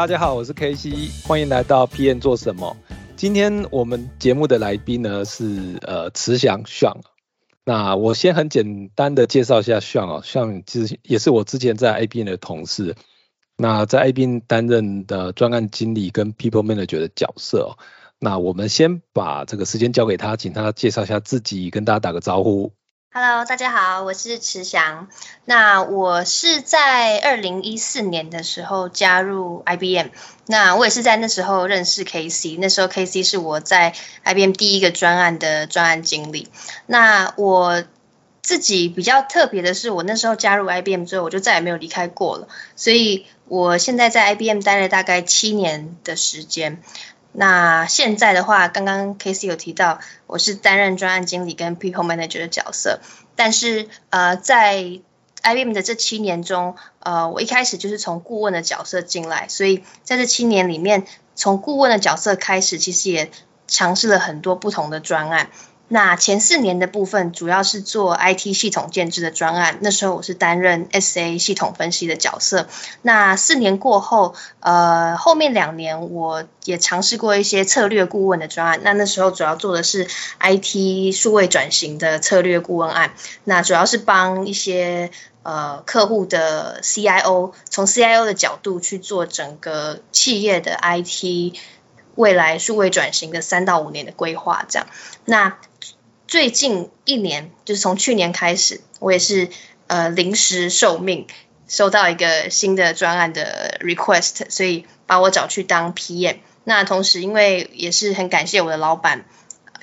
[0.00, 2.74] 大家好，我是 K C，欢迎来到 P N 做什么。
[3.16, 7.02] 今天我们节目的来宾呢是呃慈祥 Sean。
[7.66, 12.96] 那我先很简单的介绍一下 Sean 啊，Sean 其实也是我之前在 ABN 的同事。
[13.58, 17.76] 那在 ABN 担任的专案经理跟 People Manager 的角色。
[18.18, 22.72] 那我们先把这个时间交给他，请他介绍一下自己，跟大家打个招呼。
[23.12, 25.08] Hello，大家好，我是池祥。
[25.44, 30.10] 那我是在二零一四年的时候加入 IBM，
[30.46, 36.52] 那我也是在那时候认识 KC，那时候 KC 是我在 IBM 第一个专案的专案经理。
[36.86, 37.82] 那我
[38.42, 42.46] 自己比较特别的是，我那时候加入 IBM 之后，我就再也没有离开过了。
[42.76, 46.80] 所以我现在在 IBM 待了大概七年的时间。
[47.32, 53.00] 那现在的话，刚刚 Casey 有提到，我是担任专案经理跟 People Manager 的角色。
[53.36, 55.00] 但是呃，在
[55.42, 63.30] IBM 的这七年中，呃，我一开始就是从顾问的角色进来，所以在这七年里面，从顾问的角色开始，其实也
[63.66, 65.50] 尝试了很多不同的专案。
[65.92, 72.68] 那前四年的部分主要是做 IT 系统建制的专案，那时候我是担任 SA 系统分析的角色。
[73.02, 78.80] 那四年过后，呃，后面两年我也尝试过一些策略顾问的专案。
[78.84, 80.06] 那那时候主要做的是
[80.38, 85.10] IT 数位转型的策略顾问案，那主要是帮一些
[85.42, 91.56] 呃客户的 CIO 从 CIO 的角度去做整个企业的 IT
[92.14, 94.86] 未来数位转型的三到五年的规划，这样。
[95.24, 95.56] 那
[96.30, 99.48] 最近一年，就是从去年开始，我也是
[99.88, 101.26] 呃临时受命，
[101.66, 106.36] 收到一个新的专案的 request，所以把我找去当 PM。
[106.62, 109.24] 那同时，因为也是很感谢我的老板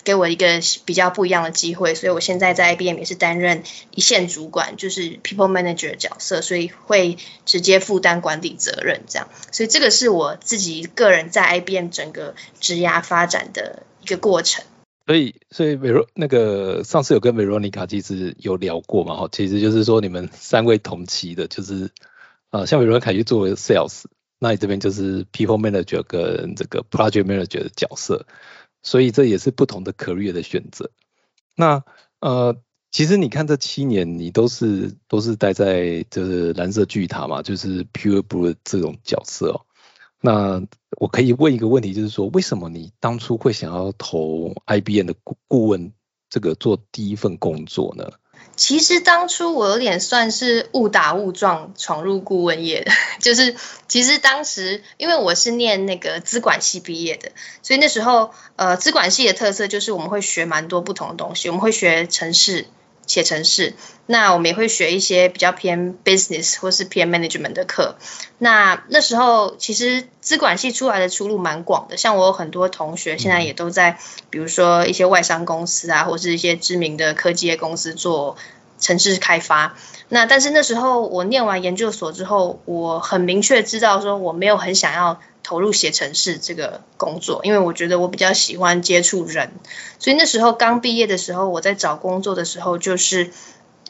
[0.05, 3.63] 给我一个比较不一样的机会，所以我现在在 IBM 也是担任
[3.93, 9.27] 一线主管，就是 People Manager 角色，所以会直接负担管理责任这样。
[9.51, 14.63] 所以这个是我自己个人在 IBM 整个职涯发展的一个过程。
[15.07, 21.89] 所以，所以维罗那个上次有跟维罗妮卡其实有聊过嘛，哈，其实就是说你们三位同期的，就是
[22.49, 24.03] 呃，像维罗妮卡去作为 sales，
[24.37, 28.25] 那你这边就是 people manager 跟这个 project manager 的角色，
[28.83, 30.91] 所以这也是不同的 career 的选择。
[31.55, 31.85] 那
[32.19, 32.57] 呃，
[32.91, 39.66] 其实你看这七年，你都是都是待在就是蓝色巨塔嘛，就是 pure blue 这种角色哦。
[40.21, 40.63] 那
[40.99, 45.93] 我可以问一个问题，就是说，为什么你当初会想要投 IBM 的顾顾问
[46.29, 48.11] 这个做第一份工作呢？
[48.55, 52.91] 其实当初我有点算是误打误撞闯入顾问业的，
[53.21, 53.55] 就是
[53.87, 62.65] 其实当时因为我是念那个资管系毕业的，所以那时候呃资管系的特色就是我们会学蛮多不同的东西，我们会学城市。
[63.07, 63.73] 写程式，
[64.05, 67.95] 那我们也会学一些比较偏 business 或是偏 management 的课。
[68.37, 73.97] 那那时候其实资管系出来的出路蛮广的，像我有很多同学现在也都在，
[74.29, 78.35] 比如说一些外商公司啊，或是一些知名的科技业公司做
[78.77, 79.75] 城市开发。
[80.09, 85.19] 那但是那时候我念完研究所之后，我很明确知道说我没有很想要。
[85.47, 89.53] 投入写程式这个工作，因为我觉得我比较喜欢接触人，
[89.97, 93.31] 所以那时候刚毕业的时候，我在找工作的时候，就是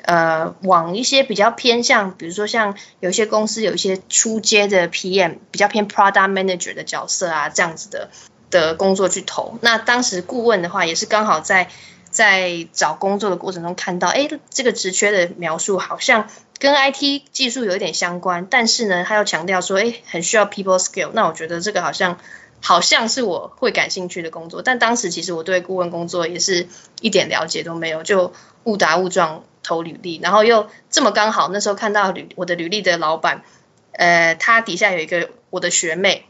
[0.04, 8.12] 呃往一些比较偏向，比如说像有些公司有一些出街的 PM，比较偏 Product Manager 的角色啊，这样子的
[8.52, 9.58] 的工作去投。
[9.62, 11.72] 那当时顾问的话，也是刚好在
[12.18, 16.28] 在找工作的过程中看到，哎，这个职缺的描述好像。
[16.60, 21.12] 跟 IT 技术有一点相关，但是呢，他又强调说，哎，很需要 people skill。
[21.14, 22.18] 那我觉得这个好像
[22.64, 24.64] 好像是我会感兴趣的工作。
[24.64, 26.68] 但当时其实我对顾问工作也是
[27.00, 28.34] 一点了解都没有，就
[28.64, 33.44] 误打误撞投履历，然后又这么刚好那时候看到履我的履历的老板，
[33.92, 36.26] 呃，他底下有一个我的学妹，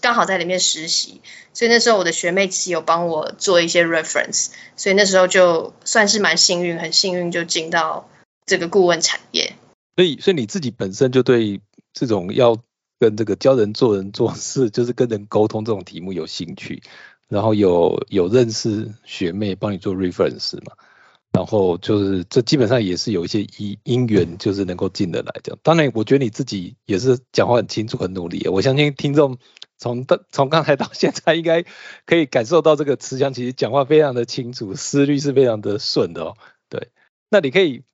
[0.00, 1.20] 刚好在里面实习，
[1.52, 8.08] 所以那时候我的学妹其实有帮我做一些 reference，所以那时候就算是蛮幸运，很幸运就进到
[8.44, 9.54] 这个顾问产业。
[9.96, 11.60] 所以，所以你自己本身就对
[11.92, 12.58] 这种要
[12.98, 16.82] 跟这个教人做人做事，就是跟人沟通这种题目有兴趣。
[17.28, 20.74] 然后有有认识学妹帮你做 reference 嘛，
[21.32, 25.58] 然后就是这基本上也是有一些因因缘，就是能够进得来这样。
[25.64, 28.46] 当然，我觉得你自己也是讲话很清楚、很努力。
[28.46, 29.38] 我相信听众
[29.78, 31.64] 从的 从刚才到现在，应该
[32.04, 36.36] 可以感受到这个慈祥其实讲话非常的清楚，思虑是非常的顺的哦。
[36.68, 36.88] 对，
[37.30, 37.84] 那你可以。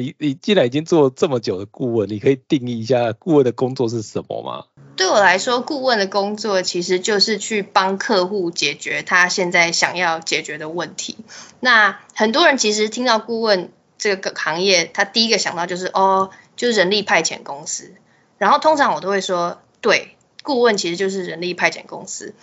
[0.00, 4.66] 你你既然已经做这么久的顾问，你可以定义一下顾问的工作是什么吗？
[4.94, 11.16] 对我来说，顾问的工作其实就是去帮客户解决他现在想要解决的问题。
[11.58, 17.92] 那很多人其实听到顾问这个行业，他第一个想到就是哦，就是人力派遣公司。
[18.36, 22.34] 然后通常我都会说，对，顾问其实就是人力派遣公司。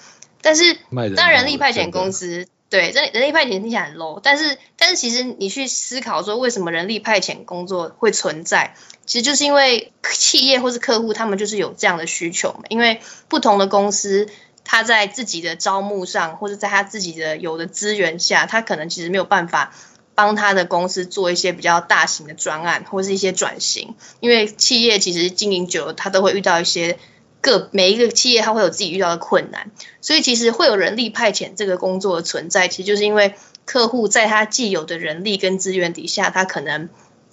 [0.42, 0.78] 但是
[1.16, 2.48] 当人力派遣公司。
[2.68, 8.76] 对，这人力派遣听起来很 low，但是但是其实你去思考说，为什么人力派遣工作会存在？
[9.06, 12.64] 其实就是因为企业或是客户他们就是有这样的需求嘛。
[12.70, 14.28] 因为不同的公司，
[14.64, 19.72] 他在自己的招募上，或者在他自己的有的资源下，他可能其实没有办法
[20.16, 23.96] 帮他的公司做一些比较大型的专案或是一些转型。
[24.20, 26.98] 因为企业其实经营久了，他都会遇到一些。
[27.46, 29.70] 各每一个企业，它会有自己遇到的困难，
[30.02, 36.90] 所以其实会有人力派遣这个工作的存在，其实就是因为客户在他既有的人力跟资源底下，他可能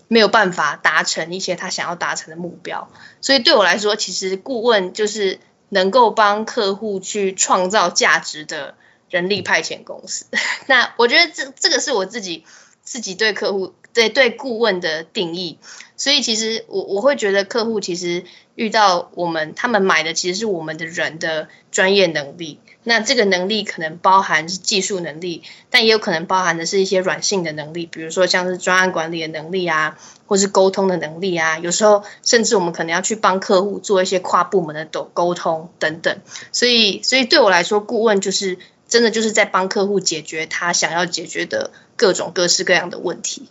[0.09, 2.91] 没有办法达成一些他想要达成的目标。
[3.23, 8.75] 所以对我来说，其实顾问就是能够帮客户去创造价值的
[9.09, 10.27] 人力派遣公司。
[10.69, 12.45] 那我觉得这这个是我自己
[12.83, 15.59] 自己对客户对对顾问的定义。
[15.97, 18.25] 所以其实我我会觉得客户其实。
[18.55, 22.59] 遇到我们，他们买的其实是我们的人的专业能力。
[22.85, 29.97] 那这个能力可能包含是技术能力，但也有可能包含的是一些软性的能力，比如说像是专案管理的能力啊，
[30.27, 31.59] 或是沟通的能力啊。
[31.59, 36.19] 有时候甚至我们可能要去帮客户做一些跨部门的沟沟通等等。
[36.51, 38.59] 所以，所以对我来说，顾问就是
[38.89, 43.49] 真的就是在帮客户解决他想要解决的各种各式各样的问题。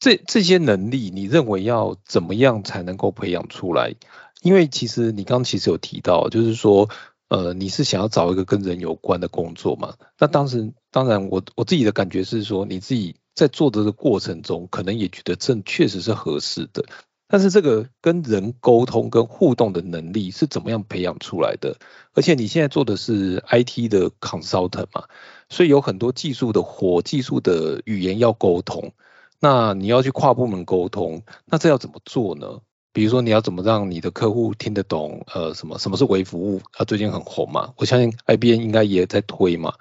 [0.00, 3.94] 这这些能力，你认为要怎么样才能够培养出来？
[4.42, 6.88] 因为其实你刚刚其实有提到，就是说，
[7.28, 9.94] 呃，你是想要找一个跟人有关的工作嘛？
[10.18, 16.84] 那当时当然，我我自己的感觉是说，你自己在做的过程中，可能也觉得这确实是合适的。
[17.28, 21.78] 但是这个跟人沟通跟互动的能力是怎么样培养出来的？
[22.12, 25.04] 而且你现在做的是 IT 的 consultant 嘛，
[25.48, 28.92] 所以有很多技术的活、技术的语言要沟通。
[29.40, 32.60] 那你要去跨部门沟通，那这要怎么做呢？
[32.94, 35.24] 比如说，你要怎么让你的客户听得懂？
[35.32, 36.60] 呃，什么什么是微服务？
[36.74, 39.74] 它最近很红嘛，我相信 IBM 应该也在推嘛。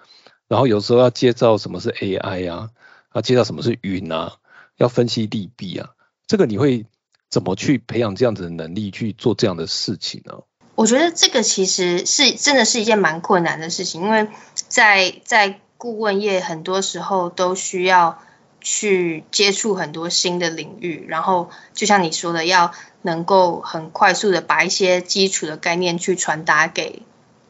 [0.47, 2.69] 然后有时候要介绍什么是 AI 啊，
[3.13, 4.37] 要介绍什么是云啊，
[4.77, 5.89] 要分析利弊啊，
[6.25, 6.85] 这个你会
[7.29, 10.43] 怎么去培养这样子的能力去做这样的事情呢？
[10.75, 14.29] 我觉得这个其实是真的是一件蛮困难的事情，因为
[14.69, 18.19] 在在顾问业很多时候都需要。
[18.63, 22.71] 去接触很多新的领域，然后就像你说的，要
[23.03, 27.01] 能够很快速的把一些基础的概念去传达给，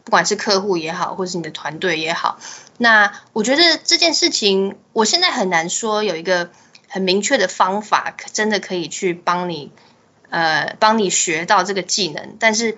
[0.03, 2.39] 不管是客户也好，或是你的团队也好。
[2.77, 6.49] 那我觉得这件事情，我现在很难说有一个
[6.87, 9.71] 很明确的方法，真的可以去帮你，
[10.29, 12.35] 呃，帮你学到这个技能。
[12.39, 12.77] 但是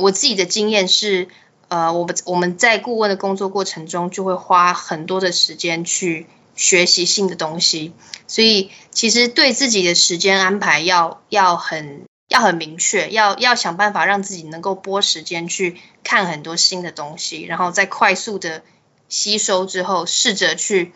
[0.00, 1.28] 我自己的经验是，
[1.68, 6.26] 呃，我们我们在顾问的工作过程中，就会花很多的时间去。
[6.56, 7.92] 学习新的东西，
[8.28, 12.04] 所以其实对自己的时间安排要要很
[12.34, 18.62] 要很明确，要要想办法让自己能够拨时间去看很多新的东西，然后再快速的
[19.08, 20.92] 吸收之后，试着去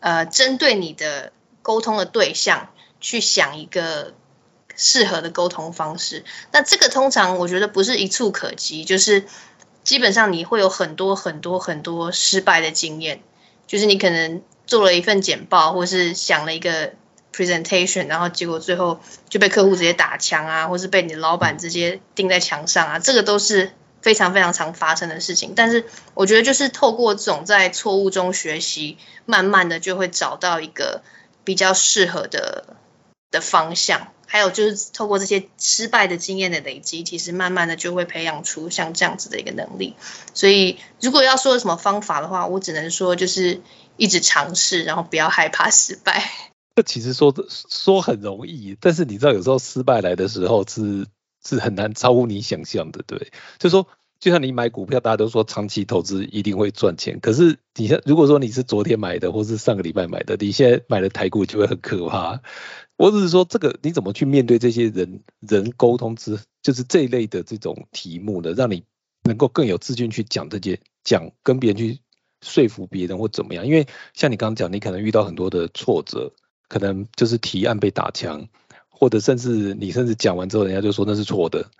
[0.00, 4.14] 呃针对你的沟通的对象去想一个
[4.74, 6.24] 适合的沟通方式。
[6.52, 9.26] 那这个通常我觉得不是一触可及，就是
[9.84, 13.22] 基本上你会有很多很多很多失败的经验，
[13.66, 14.42] 就是你可能。
[14.68, 16.92] 做了一份简报，或是想了一个
[17.38, 23.70] presentation，然后结果最后就被客户直接打枪啊，或是被你的老板直接钉在墙上啊，这个都是
[24.02, 25.52] 非常非常常发生的事情。
[25.54, 31.02] 但是我觉得就是透过这种在错误中学习，慢慢的就会找到一个
[31.44, 32.76] 比较适合的
[33.30, 34.08] 的方向。
[34.26, 39.94] 还有就是透过这些失败的经验的累积，其实慢慢的就会培养出像这样子的一个能力。
[40.34, 43.62] 所以如果要说什么方法的话，我只能说就是。
[44.00, 46.30] 一直尝试，然后不要害怕失败。
[46.78, 51.08] 这其实说说很容易，但是你知道，有时候失败来的时候是
[51.44, 53.32] 是很难超乎你想象的，对。
[53.58, 53.88] 就说
[54.20, 62.40] 就像你买股票，大家都说长期投资一定会赚钱，可是你现如果说你是昨天买的，或是上个礼拜买的，你现在买的台股就会很可怕。
[62.96, 68.52] 我只是说，这个你怎么去面对这些人人沟通之，就是这一类的这种题目呢？
[68.52, 68.84] 让你
[69.24, 71.98] 能够更有自信去讲这些，讲跟别人去。
[72.40, 73.66] 说服别人或怎么样？
[73.66, 76.32] 因为像你刚刚讲，你可能遇到很多的挫折，
[76.68, 78.48] 可能就是提案被打枪，
[78.88, 81.70] 或者甚至你甚至讲完之后，人家就说那是错的。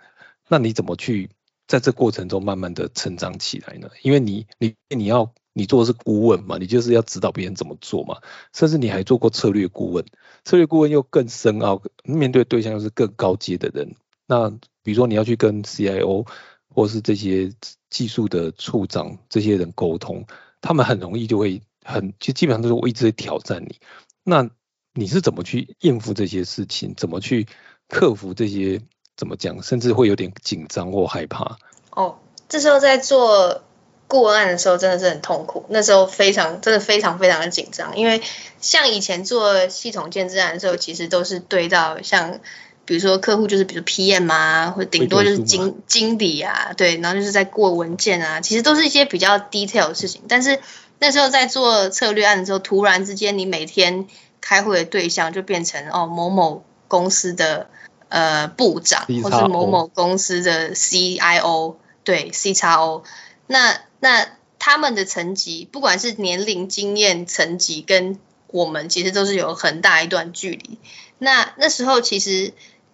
[0.47, 1.29] 那你怎么去
[1.67, 3.89] 在这过程中慢慢的成长起来呢？
[4.01, 8.17] 因为你你你要你做的是顾问嘛，你就是要指导别人怎么做嘛，
[8.53, 10.03] 甚至你还做过策略顾问，
[10.43, 13.95] 策略顾问又更深奥，面对对象又是更高阶的人。
[14.25, 14.49] 那
[14.81, 16.27] 比如说你要去跟 CIO
[16.73, 17.51] 或是这些
[17.89, 20.25] 技术的处长这些人沟通，
[20.61, 23.77] 他们很容易就会很，就基本上都是我一直在挑战你。
[24.23, 24.49] 那
[24.93, 26.93] 你是怎么去应付这些事情？
[26.95, 27.47] 怎么去
[27.87, 28.81] 克服这些？
[29.15, 29.61] 怎么讲？
[29.61, 31.57] 甚至会有点紧张或害怕。
[31.91, 32.17] 哦，
[32.47, 33.63] 这时候在做
[34.07, 35.65] 顾问案的时候，真的是很痛苦。
[35.69, 38.21] 那时候非常，真的非常非常的紧张，因为
[38.61, 42.39] 像以前做系统建制案的时候，其实都是对到像。
[42.85, 50.23] 比如说客户就是比如 PM 啊，或顶多就是经经理啊，对，然后就是在过文件啊，其实都是一些比较 detail 的事情。
[50.27, 50.59] 但是
[50.97, 54.07] 那时候在做策略案的时候，突然之间你每天
[54.41, 57.69] 开会的对象就变成哦某某公司的
[58.09, 63.03] 呃部长，或是某某公司的 CIO，对 C 叉 O，
[63.47, 64.27] 那那
[64.57, 70.79] 他们的层级，不管是年龄、经验层级，跟我们其实都是有很大一段距离。
[71.17, 72.53] 那那时候其实。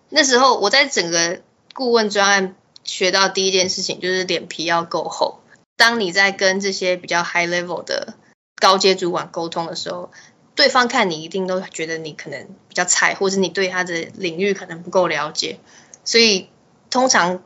[0.10, 1.42] 那时候我在整个
[1.74, 5.40] 顾问专案学到第一件事情就是脸皮要够厚。
[5.76, 8.14] 当你在跟这些比较 high level 的
[8.56, 10.12] 高阶主管沟通的时候，
[10.56, 15.60] 对方看你一定都觉得你可能比较菜，或是你对他的领域可能不够了解。
[16.04, 16.50] 所以
[16.90, 17.44] 通常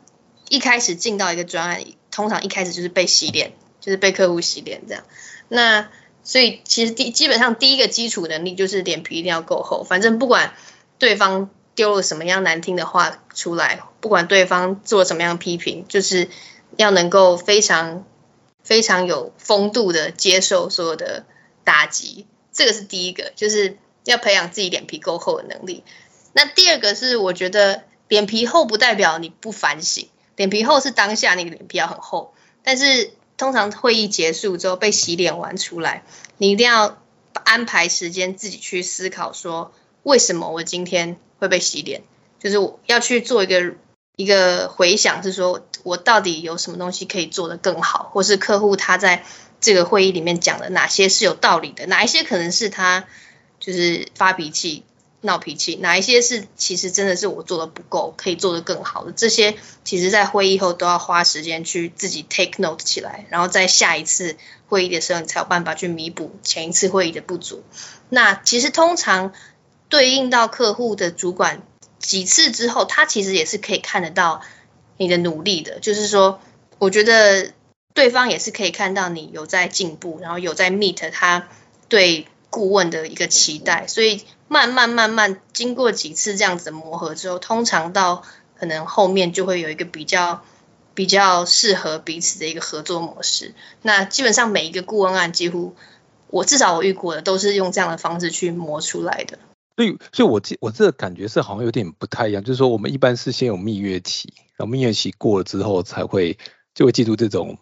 [0.47, 5.03] 一开始进到一个专案，通常一开始就是被洗脸，就是被客户洗脸这样。
[5.47, 5.89] 那
[6.23, 10.53] 所以其实第基本上第一个基础能力就是脸皮一定要够厚，反正不管
[10.97, 11.49] 对方。
[11.75, 16.27] 丢了什么样难听的话出来，不管对方做什么样批评，就是
[16.75, 18.03] 要能够非常
[18.63, 21.25] 非常有风度的接受所有的
[21.63, 22.27] 打击，
[22.59, 25.85] 这个是第一个，就是要培养自己脸皮够厚的能力。
[26.33, 36.03] 那第二个是，我觉得脸皮厚不代表你不反省，脸皮厚是当下那个脸皮要很厚，但是通常会议结束之后被洗脸完出来，
[36.37, 37.01] 你一定要
[37.45, 39.71] 安排时间自己去思考，说
[40.03, 41.17] 为什么我今天。
[41.39, 42.01] 会被洗脸，
[42.37, 43.75] 就是我要去做一个
[44.17, 49.23] 一个回想，是说我到底有什么东西可以做得更好，或是客户他在
[49.61, 53.05] 这个会议里面讲的哪些是有道理的，哪一些可能是他
[53.59, 54.83] 就是发脾气
[55.21, 64.37] 闹脾气，哪一些是其实真的是我做的不够，可以做得更好的，这些其实在会议后都要花时间去自己 take note 起来，然后在下一次
[64.67, 67.63] 会议的时候，你才有办法去弥补前一次会议的不足。
[68.09, 69.33] 那其实通常。
[69.91, 71.63] 对应到客户的主管
[71.97, 74.43] 几次之后，他其实也是可以看得到
[74.97, 75.79] 你的努力的。
[75.79, 76.39] 就是说，
[76.77, 77.51] 我觉得
[77.99, 81.49] 对方也是可以看到你有在进步，然后有在 meet 他
[81.89, 83.87] 对顾问的一个期待。
[83.87, 88.23] 所以慢慢慢慢经过几次这样子的磨合之后，通常到
[88.57, 90.45] 可能后面就会有一个比较
[90.93, 93.53] 比较适合彼此的一个合作模式。
[93.81, 95.75] 那基本上每一个顾问案，几乎
[96.27, 99.37] 我至少我遇过的都是用这样的方式去磨出来的。
[99.75, 106.37] 所以，所以我这我这个感觉是好像有点不太一样，就是说我们一般是先有蜜月期，然后蜜月期过了之后才会
[106.73, 107.57] 就会进入这种，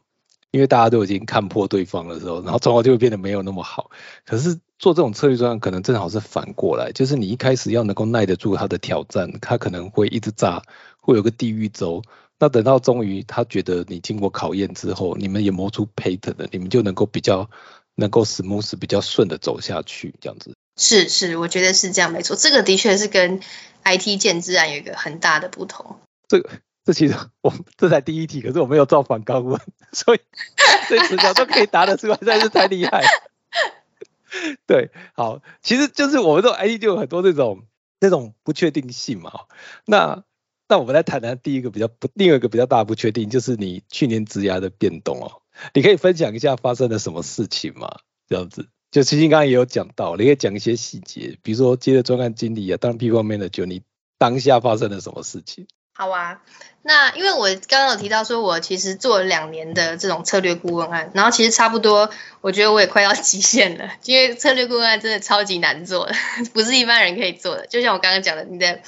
[0.51, 3.92] 因为大家都已经看破对方的时候，然后状况就会变得没有那么好。
[4.25, 10.62] 可是做这种策略专可能正好是反过来，就是你一开始要能够耐得住他的挑战，他可能会一直炸，
[11.00, 12.01] 会有个地狱周。
[12.39, 17.50] 那等到终于他觉得你经过考验之后，你们也磨出 pattern 了，你们就能够比较
[17.96, 20.54] 能够 smooth 比较顺的走下去，这样子。
[20.80, 22.36] 是是，我觉得是这样，没错。
[22.36, 23.42] 这个的确是跟
[23.84, 25.98] IT 建自然有一个很大的不同。
[26.27, 26.50] 这个
[26.88, 29.60] 这其实我这才第一题，可是我没有造反高温，
[29.91, 30.22] 所以
[30.88, 33.03] 这词条都可以答得出来，实在是太厉害。
[34.65, 37.65] 对，好，其实就是我们这种 IT 就有很多这种
[38.00, 39.34] 这种不确定性嘛。
[39.84, 40.24] 那
[40.70, 45.41] 那我们来谈谈第一个比较不，另外一个比较大的不确定，就是你去年职涯的变动哦。
[45.74, 47.98] 你可以分享一下发生了什么事情吗？
[48.29, 48.70] 这样子。
[48.91, 53.82] 就其实刚刚也有讲到，你可以讲一些细节，比如说接着专案经理啊，当 People Manager，你
[54.17, 55.67] 当下发生了什么事情？
[55.98, 56.39] 好啊，
[56.84, 62.12] 那因为我刚刚有提到说，我其实做了两年的这种策略顾问案，然后其实差不多，
[62.42, 66.13] 我觉得我也快要极限了， 因为策略顾问案真的超级难做的，
[66.54, 67.66] 不是一般人可以做的。
[67.66, 68.80] 就像我刚刚讲的，你的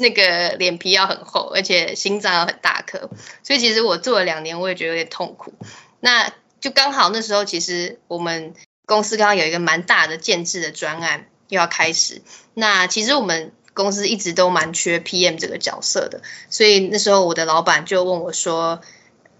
[0.00, 3.08] 那个脸皮要很厚，而且心脏要很大颗，
[3.42, 5.54] 所以其实我做了两年，我也觉得有点痛苦。
[6.00, 8.54] 那就刚好那时候，其实我们。
[8.86, 12.20] 公司刚刚有一个蛮大的建制的专案又要开始，
[12.52, 18.80] 那其实我们公司一直都蛮缺 PM 这个角色的，所以那时候我的老板就问我说，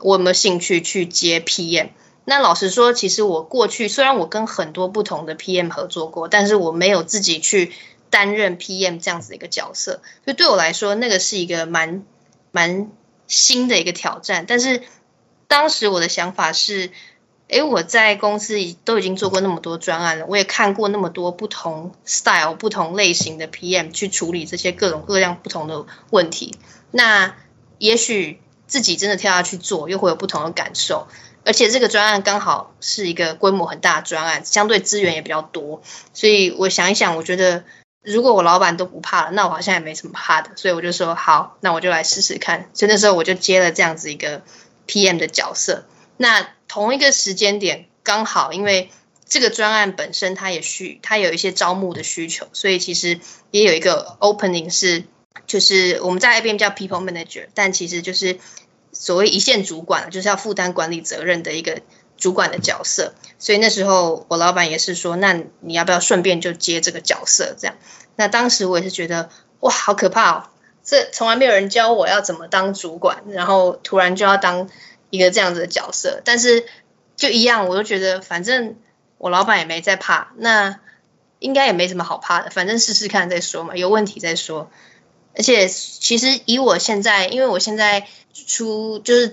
[0.00, 1.90] 我有没有兴趣去接 PM？
[2.26, 7.72] 那老实说，其实我过去虽然我跟很多不同的 PM 合作过，但是我没有自己去
[8.10, 12.04] 担任 PM 这样子的一个角色，所以对我来说，那个是一个蛮
[12.50, 12.90] 蛮
[13.28, 14.46] 新的一个挑战。
[14.48, 14.82] 但是
[15.48, 16.90] 当时我的想法是，
[17.48, 26.56] 诶，我在公司都已经做过那么多专案了，我也看过那么多不同 style、不同类型的 PM 去处理这些各种各样不同的问题。
[26.90, 27.34] 那
[27.78, 31.06] 也许自己真的跳下去做，又会有不同的感受。
[31.44, 35.82] 而且这个专案刚好是一个规模很大的专案，相对资源也比较多，
[36.14, 37.64] 所以我想一想，我觉得
[38.02, 42.70] 如果我老板都不怕了，那我好像也没什么怕的，所以我就说好，那我就来试试看。
[42.72, 44.40] 所以那时候我就接了这样子一个
[44.86, 45.84] PM 的角色。
[46.16, 48.90] 那同一个时间点，刚好因为
[49.26, 55.04] 这个专案本身它也需它有一些招募的需求，所以其实也有一个 opening 是，
[55.46, 58.38] 就是我们在 IBM 叫 People Manager，但其实就是。
[58.96, 61.80] 所谓一线主管，就是要负担管理责任的一个
[62.16, 67.56] 主管的角色，所以那时候我老板也是说，那你要不要顺便就接这个角色？
[67.58, 67.76] 这样，
[68.14, 70.44] 那当时我也是觉得，哇，好可怕哦！
[70.84, 74.70] 这从来没有人教我要怎么当主管，然后突然就要当
[75.14, 76.66] 一个这样子的角色，但是
[77.14, 78.76] 就一样，我就觉得反正
[79.18, 80.80] 我老板也没在怕，那
[81.38, 84.70] 应该也没什么好怕的，反正试试看再说嘛，有问题再说。
[85.36, 88.08] 而且其实以我现在，因为我现在
[88.46, 89.32] 出就是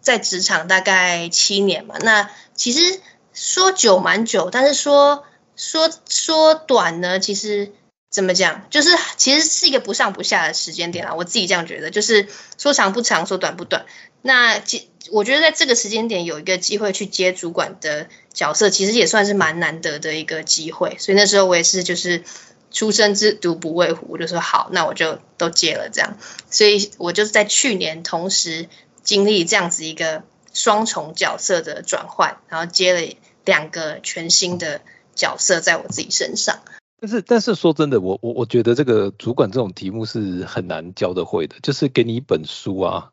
[0.00, 3.00] 在职场大概七年嘛，那其实
[3.32, 5.24] 说久蛮久，但是说
[5.56, 7.72] 说说短呢，其实
[8.16, 11.12] 怎么讲，就是其实是一个不上不下的时间点啦。
[11.12, 13.84] 我自己这样觉得，就是说长不长，说短不短。
[14.22, 20.96] 那其我觉得在这个时间点有一个机会去接主管的角色，其实也算是蛮难得的一个机会。
[20.98, 22.24] 所以那时候我也是就是。
[22.72, 26.18] 出生之犊不畏虎，我就说好，那我就都接了这样，
[26.50, 28.68] 所以我就是在去年同时
[29.02, 33.14] 经历这样子一个双重角色的转换，然后接了
[33.46, 34.82] 两个全新的
[35.14, 36.58] 角色在我自己身上。
[36.98, 43.10] 但是，但是说真的，我我我觉得这个主管这种题目是很难教得会的，就是给你一本书啊，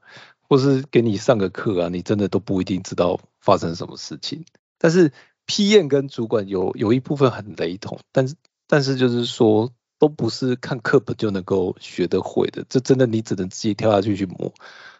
[0.48, 4.46] 或是给你上个课啊，你真的都不一定知道发生什么事情。
[4.78, 5.12] 但是
[5.46, 8.36] 批验跟主管有有一部分很雷同，但是。
[8.66, 14.52] 但是就是说，都不是看课本就能够学得会的，这真的你只能自己跳下去去摸。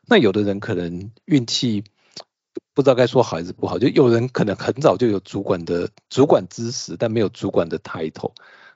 [0.06, 1.84] 那有的人可能运气
[2.76, 8.34] 不知道该说好还是不好，就有人可能很早就有主管的主管知识，但没有主管的抬头，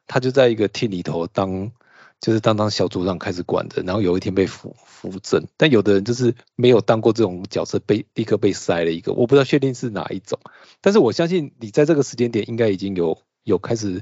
[0.08, 1.72] 他就在一个 team 里头当
[2.20, 5.46] 就是当当小组长开始管的，然后有一天被扶扶正。
[5.58, 10.40] 但有的人就是没有当过这种角色，被立刻被塞了一个，我不知道确定是哪一种。
[10.82, 14.02] 但是我相信你在这个时间点应该已经有有开始。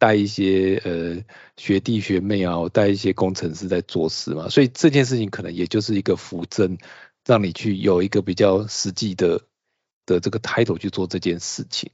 [0.00, 1.24] 带一些呃
[1.56, 6.78] 学弟学妹啊，带一些工程师在做事嘛，所以这件事情可能也就是一个扶正，
[7.26, 9.40] 让你去有一个比较实际的
[10.06, 11.90] 的这个 title 去做这件事情。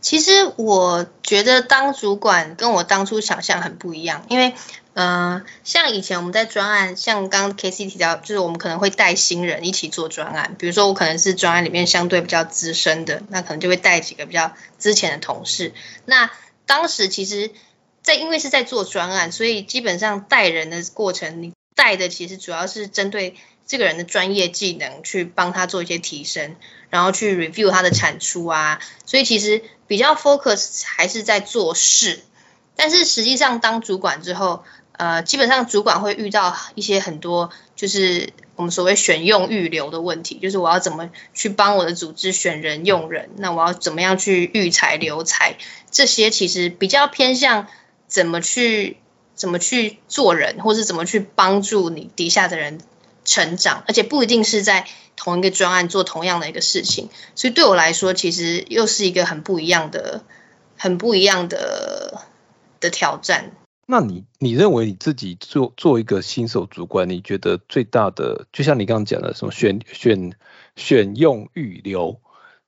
[0.00, 4.54] 其实我觉得当主管跟我当初想象很不一样，因为
[4.94, 15.72] 嗯，像以前我们在专案，像刚刚 K C 提到，就是我们可能会带新人一起做专案，比如说我可能是专案里面相对比较资深的，那可能就会带几个比较之前的同事，
[16.04, 16.30] 那。
[16.64, 17.50] 当时其实，
[18.02, 23.34] 在因为是在做专案，所以基本上带人的过程，你带的其实主要是针对
[23.66, 26.56] 这个人的专业技能去帮他做一些提升，
[26.90, 32.20] 然后去 review 他的产出啊，所以其实比较 focus 还是在做事。
[32.76, 38.30] 但是实际上当主管之后，呃，基本上主管会遇到一些很多就是。
[38.54, 45.56] 我们所谓选用预留的问题，就是我要怎么去帮我的组织选人用人，那我要怎么样去育才留才，
[45.90, 47.66] 这些其实比较偏向
[48.08, 48.98] 怎么去
[49.34, 52.78] 怎么去做人，或是怎么去帮助你底下的人
[53.24, 60.22] 成长，而且不一定是在同一个专案做同样的一个事情，所以对我来说，其实又是一个很不一样的、
[60.76, 62.22] 很不一样的
[62.80, 63.52] 的挑战。
[63.84, 70.32] 那你你认为你自己做做一个新手主管，你觉得最大的，就像你刚刚讲的，什么选选
[70.76, 72.20] 选用预留，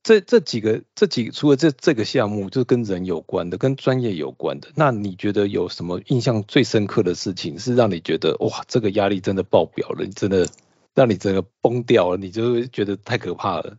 [0.05, 10.47] 这这几个这几个除了这这个项目，就跟人有关的，跟专业有关的，那你觉得有什么印象最深刻的事情，是让你觉得哇，这个压力真的爆表了，你真的
[10.95, 13.79] 让你整个崩掉了，你就会觉得太可怕了。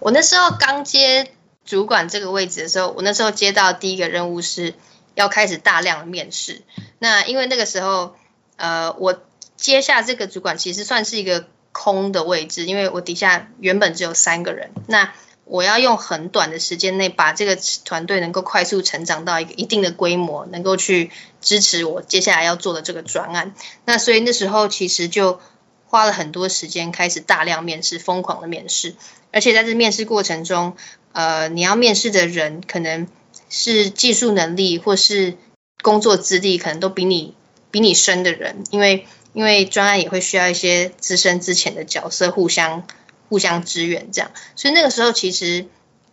[0.00, 1.30] 我那时候刚接
[1.64, 4.74] 主管这个位置的时候，我那时候接到第一个任务是。
[5.16, 6.60] 要开始大量的面试，
[6.98, 8.16] 那因为那个时候，
[8.56, 9.18] 呃，我
[9.56, 15.14] 接下这个主管其实算是一个空的位置，因为我底下原本只有三个人，那
[15.46, 23.54] 我要用很短的时间内把这个团队能够快速成长到一个一定的规模，能够去支持我接下来要做的这个专案。
[23.84, 25.40] 那所以那时候其实就
[25.86, 28.96] 花了很多时间开始大量面试，疯狂的面试，
[29.30, 30.76] 而且在这面试过程中，
[31.12, 33.06] 呃，你要面试的人可能
[33.48, 35.36] 是技术能力或是
[35.80, 37.34] 工作资历可能都比你
[37.70, 42.84] 比你深的人，因为因为专案也会需要一些资深之前的角色互相
[43.28, 45.68] 互相支援，这样，所以那个时候其实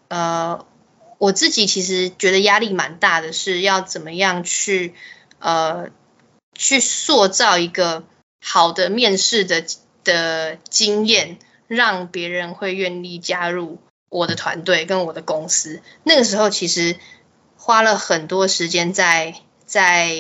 [0.08, 0.66] 呃。
[1.20, 4.94] 我自己其实觉得压力蛮大的，是要怎么样去
[5.40, 5.90] 呃
[6.54, 8.04] 去塑造一个
[8.42, 9.64] 好的面试的
[10.04, 15.82] 的经验，让别人会愿意加入我的团队跟我的公司。
[16.04, 16.98] 那个时候其实
[17.56, 20.12] 花了很多时间在在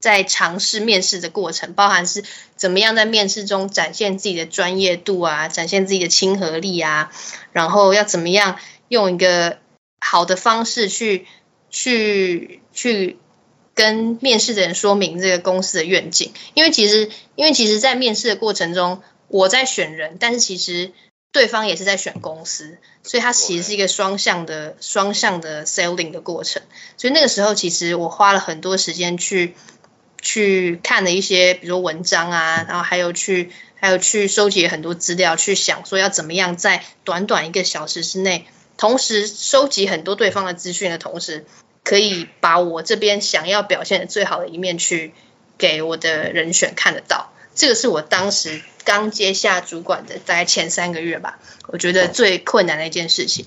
[0.00, 2.24] 在尝试面试的过程，包含是
[2.56, 7.12] 怎么样在面试中展现自己的专业度啊，展现自己的亲和力啊，
[7.52, 8.58] 然后要怎么样
[8.88, 9.58] 用一个。
[10.00, 11.26] 好的方式去
[11.70, 13.18] 去去
[13.74, 20.92] 跟面试的人说明这个公司的愿景，因为其实因为其实，在面试的过程中，我在选人，但是其实
[21.32, 26.62] 对方也是在选公司，所以它其实是一个双向的双向的 selling 的过程。
[26.96, 29.54] 所以那个时候，其实我花了很多时间去
[30.20, 38.46] 去看了一些，比如说文章啊，然后还有去还有去收集很多资料，去想说要怎么样在短短一个小时之内。
[38.76, 41.44] 同时收集很多对方的资讯的同时，
[41.82, 45.12] 可以把我这边想要表现的最好的一面去
[45.56, 47.32] 给我的人选看得到。
[47.54, 53.46] 这个是我当时刚接下主管的大概前三个月吧，我觉得最困难的一件事情。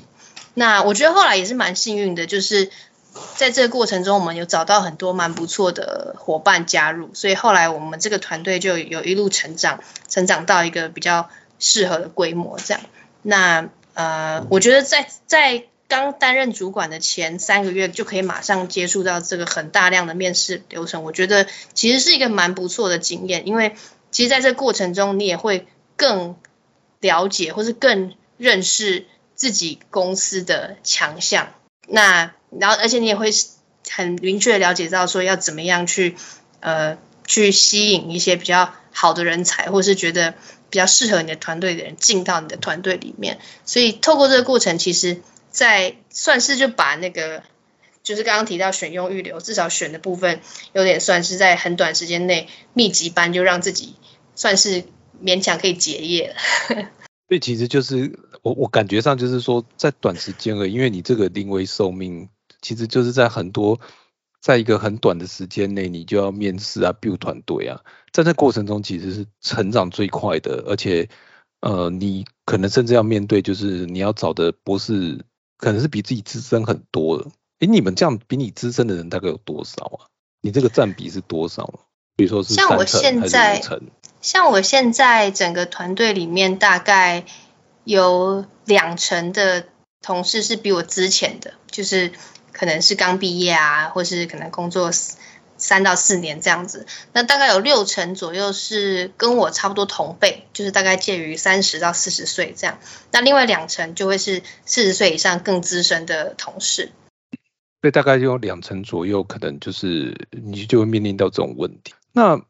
[0.54, 2.70] 那我觉得后来也是蛮幸运的，就是
[3.36, 12.58] 在这个过程中，我们有找到很多蛮不错的伙伴加入，所以后来我们这个团队就有一路成长，成长到一个比较适合的规模。
[12.60, 12.82] 这样，
[13.22, 13.70] 那。
[13.94, 23.76] 呃，我觉得在在刚担任主管的前三个月就可以马上接触到这个很大量的面试流程，我觉得其实是一个蛮不错的经验，因为
[24.10, 26.38] 其实在这过程中你也会更
[27.02, 31.50] 了解或是更认识自己公司的强项，
[31.92, 33.30] 那然后而且你也会
[33.90, 36.16] 很明确的了解到说要怎么样去
[36.60, 40.34] 呃去吸引一些比较好的人才，或是觉得。
[40.72, 47.44] 比较适合你的团队的人进到你的团队里面，所以透过这个过程，其实，在算是就把那个
[48.04, 50.40] 就是刚刚提到选用预留，至少选的部分
[50.72, 53.98] 有点算是在很短时间内密集班，就让自己
[54.34, 54.86] 算是
[55.22, 56.36] 勉强可以结业了。
[57.32, 62.28] 所以其实就是我我感觉上就是说，在短时间而因为你这个临危受命，
[62.62, 63.80] 其实就是在很多。
[64.42, 67.80] 在一个很短的时间内，你就要面试啊，build 团队啊，
[68.12, 71.08] 在这过程中其实是成长最快的，而且，
[71.62, 75.24] 呃，你可能甚至要面对，就是你要找的博士
[75.58, 77.30] 可能是比自己资深很多的。
[77.60, 80.10] 诶，你们这样比你资深的人大概有多少啊？
[80.42, 81.91] 你这个占比是多少？
[82.16, 83.62] 比如说是像我现在，
[84.22, 87.26] 像我现在整个团队里面大概
[87.84, 89.66] 有两成的
[90.02, 92.12] 同事是比我之前的，就是。
[92.54, 94.92] 可能是刚毕业啊，或是可能工作
[95.56, 96.86] 三到四年这样子。
[97.14, 102.78] 那大概有六成左右是跟我差不多同辈，就是大概介于三十到四十岁这样。
[103.12, 106.92] 那另外两成就会是四十岁以上更资深的同事。
[107.80, 111.94] 所以大概有两成左右，可能就是你就会面临到这种问题。
[112.14, 112.42] 那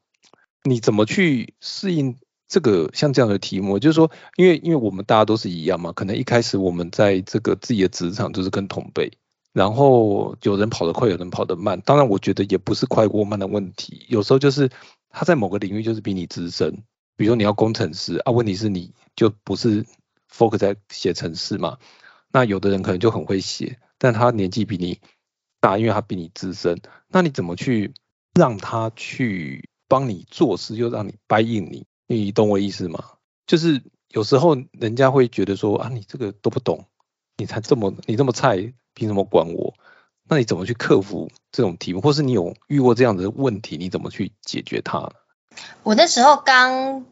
[0.64, 3.80] 你怎么去适应这个像这样的题目？
[3.80, 9.12] 就是说，因为因为我们大家都是一样嘛，可能一开始我们在这个自己的职场就是跟同辈。
[9.54, 11.82] 然后有人跑得快，有人跑得慢。
[11.82, 14.06] 当然，我觉得也不是快或慢的问题。
[14.08, 14.70] 有时候就是
[15.10, 16.72] 他在某个领域就是比你资深，
[17.18, 19.86] 比如说你要工程师啊，问题是你就不是
[20.34, 21.78] focus 在写程式嘛。
[22.32, 25.02] 那有的人可能就很会写，但他年纪比你
[25.60, 26.80] 大，因为他比你资深。
[27.10, 27.94] 那你怎么去
[28.34, 31.86] 让他去帮你做事，又让你掰硬你？
[32.08, 33.04] 你懂我意思吗？
[33.46, 36.86] 就是有时候人家会觉得说啊，你这个都不懂，
[37.38, 38.74] 你才这么你这么菜。
[38.94, 39.74] 凭什么管我？
[40.28, 45.14] 那你怎么去克服这种题目，或是你有遇过这样的问题，你怎么去解决它？
[45.84, 47.06] 我那时候刚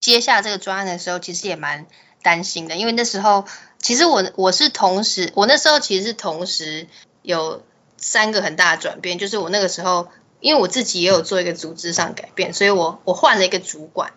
[0.00, 1.86] 接下这个专案的时候，其实也蛮
[2.22, 3.46] 担心的，因为那时候
[3.78, 6.88] 其实我我是同时，我那时候其实是同时
[7.22, 7.62] 有
[7.96, 10.08] 三个很大的转变，就是我那个时候，
[10.42, 14.12] 因为我自己也有做一个组织上改变，所以我我换了一个主管。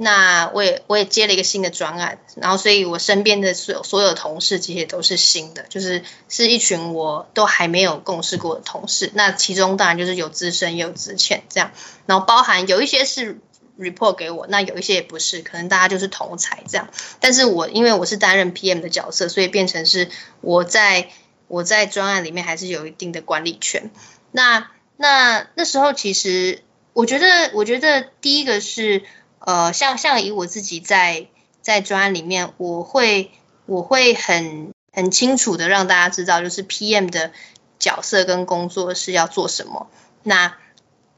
[0.00, 9.10] 那我也我也接了一个新的专案，然后所以我身边的所有所有同事其实都是新的，就是是一群我都还没有共事过的同事。
[9.14, 11.72] 那其中当然就是有资深也有资浅这样，
[12.06, 13.40] 然后包含有一些是
[13.76, 16.88] report 给我，那有一些也不是，可能大家就是同才这样。
[17.18, 20.08] 但是我因为我是担任 PM 的角色，所以变成是
[20.40, 21.08] 我在
[21.48, 23.90] 我在专案里面还是有一定的管理权。
[24.30, 29.02] 那那那时候其实我觉得我觉得第一个是。
[29.40, 31.28] 呃，像像以我自己在
[31.62, 33.30] 在专案里面，我会
[33.66, 37.30] 我会很很清楚的让大家知道，就是 PM 的
[37.78, 39.88] 角色跟工作是要做什么。
[40.24, 40.56] 那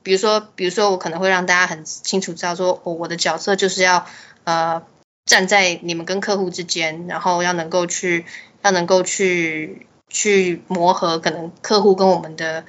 [0.02, 4.06] 比如说，比如说我可能会让大家很清楚知道，说我我的角色就是要
[4.44, 4.82] 呃
[5.24, 8.26] 站在你们跟客户之间，然后要能够去
[8.60, 12.66] 要能够去去磨合可能客户跟我们的。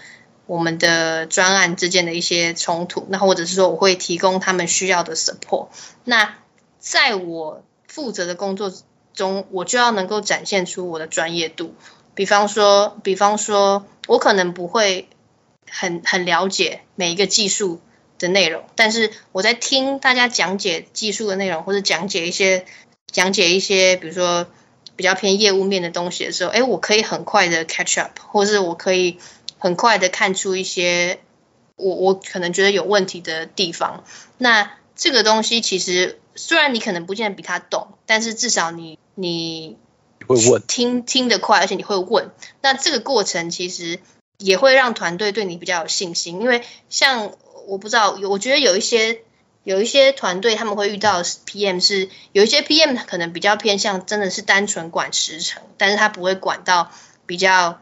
[0.51, 5.69] 我们的专案之间的一些冲突，那或者是说我会提供他们需要的 support。
[6.03, 6.35] 那
[6.77, 8.69] 在我负责的工作
[9.13, 11.73] 中，我就要能够展现出我的专业度。
[12.15, 15.07] 比方说，比方说我可能不会
[15.69, 17.79] 很很了解每一个技术
[18.19, 22.65] 的内容，但是我在听大家讲解技术的内容，或者讲解一些
[23.09, 24.47] 讲解一些，比如说
[24.97, 29.17] 比较偏业务面的东西的时候，哎，我可以很快的 catch up，或是我可以。
[29.61, 31.19] 很快的看出一些
[31.75, 34.03] 我我可能觉得有问题的地方。
[34.39, 39.77] 那这个东西其实虽然你可能不见得比他懂，但是至少你你
[40.25, 42.31] 会问听听得快，而且你会问。
[42.61, 43.99] 那这个过程其实
[44.39, 46.41] 也会让团队对你比较有信心。
[46.41, 47.31] 因为像
[47.67, 49.21] 我不知道，我觉得有一些
[49.63, 56.91] 有一些团队他们会遇到 PM 是有一些 PM 可能比较偏向真的是单纯管时程，但是他不会管到
[57.27, 57.79] 比较。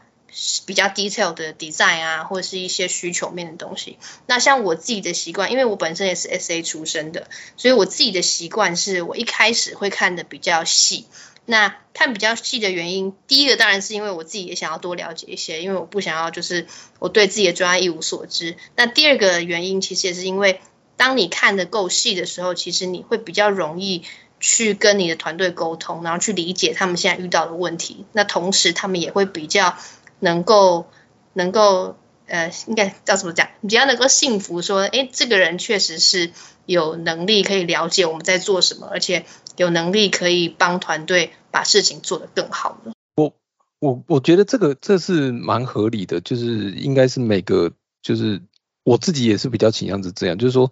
[0.66, 3.98] 比较 detail 的 design 啊，或者是一些需求面的东西。
[4.26, 11.06] 那像我自己的习惯，因为我本身也是 SA 出身的，所以我自己的习惯是我一开始会看的比较细。
[11.46, 16.66] 那看比较细的原因，第一个当然是因为我自己也想要多了解一些，因为我不想要就是
[17.00, 18.56] 我对自己的专业一无所知。
[18.76, 20.60] 那第二个原因其实也是因为，
[20.96, 24.04] 当你看的够细的时候，其实你会比较容易
[24.38, 28.04] 去跟你的团队沟通，然后去理解他们现在遇到的问题。
[28.12, 29.76] 那同时他们也会比较。
[30.20, 30.86] 能够
[31.32, 33.48] 能够呃，应该叫怎么讲？
[33.60, 36.30] 你只要能够信服说，哎，这个人确实是
[36.64, 39.24] 有能力可以了解我们在做什么，而且
[39.56, 42.92] 有能力可以帮团队把事情做得更好的。
[43.16, 43.34] 我
[43.80, 48.40] 我我觉得这个这是蛮合理的，就是应该是每个就是
[48.84, 50.70] 我自己也是比较倾向是这样，就是说，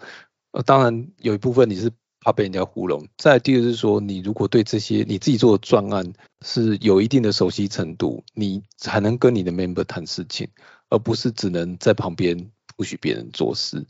[0.53, 1.91] 呃，当然有一部分你是。
[2.29, 3.09] 怕被人家糊弄。
[3.17, 6.13] 再第二是说，你如果对这些你自己做的专案
[6.43, 10.51] 是有一定的熟悉程度，你才能跟你的 member 谈事情，
[10.91, 13.87] 而不是只能在旁边不许别人做事。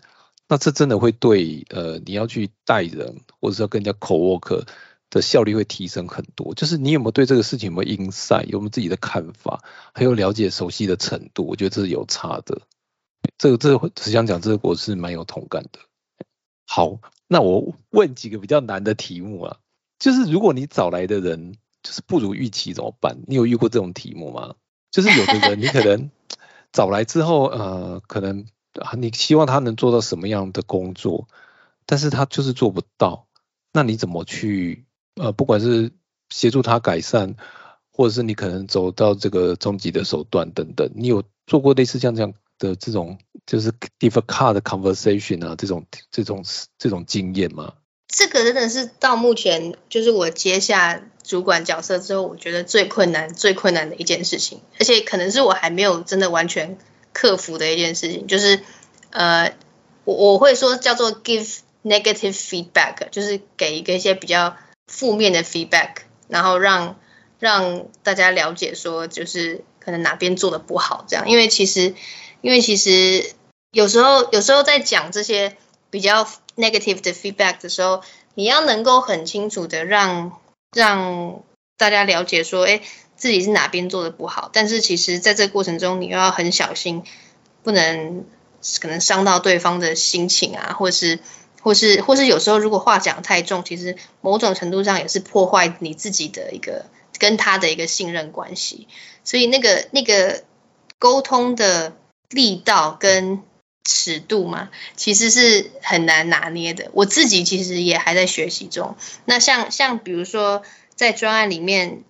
[0.46, 4.64] 那这真的会对呃你要去带人，或者是要跟人家 co work
[5.10, 6.54] 的效率会提升很多。
[6.54, 12.60] 就是你有没有对这个事情有没有 insight，有没有自己的看法，还有了解熟悉的程度，我觉得这是有差的。
[13.36, 15.80] 这个这个只想讲这个我是蛮有同感的。
[16.64, 17.00] 好。
[17.28, 19.58] 那我问几个比较难的题目啊，
[19.98, 23.18] 就是如果你找来的人就是不如预期怎么办？
[23.26, 24.54] 你有遇过这种题目吗？
[24.90, 26.10] 就是有的人你可能
[26.72, 28.46] 找来之后，呃，可能
[28.96, 31.28] 你希望他能做到什么样的工作，
[31.84, 33.26] 但是他就是做不到，
[33.72, 34.86] 那你怎么去
[35.16, 35.92] 呃，不管是
[36.30, 37.36] 协助他改善，
[37.92, 42.32] 或者是你可能走到这个终极的手段等等，你有做过类似像这样？
[42.60, 46.44] 的这种就是 difficult conversation 啊，这种这种
[46.76, 47.72] 这种经验吗？
[48.06, 56.76] 这个真的是到目前就是我接下主管角色之后，我觉得最困难、最困难的一件事情，而且可能是我还没有真的完全
[57.14, 58.60] 克服的一件事情，就是
[59.08, 59.56] 呃，
[60.04, 67.00] 我我会说叫做 give negative feedback，就是给一个一些比较负面的 feedback，然后让
[67.38, 71.94] 让大家了解说，就是可能哪边做的不好这样，因为其实。
[72.40, 73.32] 因为其实
[73.70, 75.56] 有时候，有时候在讲这些
[75.90, 76.24] 比较
[76.56, 78.02] negative 的 feedback 的时候，
[78.34, 80.40] 你要能够很清楚的让
[80.72, 81.42] 让
[81.76, 82.80] 大家了解说，哎，
[83.16, 84.48] 自己是哪边做的不好。
[84.52, 87.02] 但是其实在这个过程中，你又要很小心，
[87.62, 88.24] 不能
[88.80, 91.18] 可能伤到对方的心情啊，或是
[91.60, 96.86] 或是或是有时候如果话讲太重，其实某种程度上也是破坏你自己的一个
[97.18, 98.88] 跟他的一个信任关系。
[99.24, 100.42] 所以那个那个
[100.98, 101.94] 沟通的。
[102.30, 103.42] 力道跟
[103.90, 106.90] 尺度嘛，其实是很难拿捏的。
[106.92, 108.96] 我自己其实也还在学习中。
[109.24, 110.62] 那像像比如说
[110.94, 112.02] 在专案里面，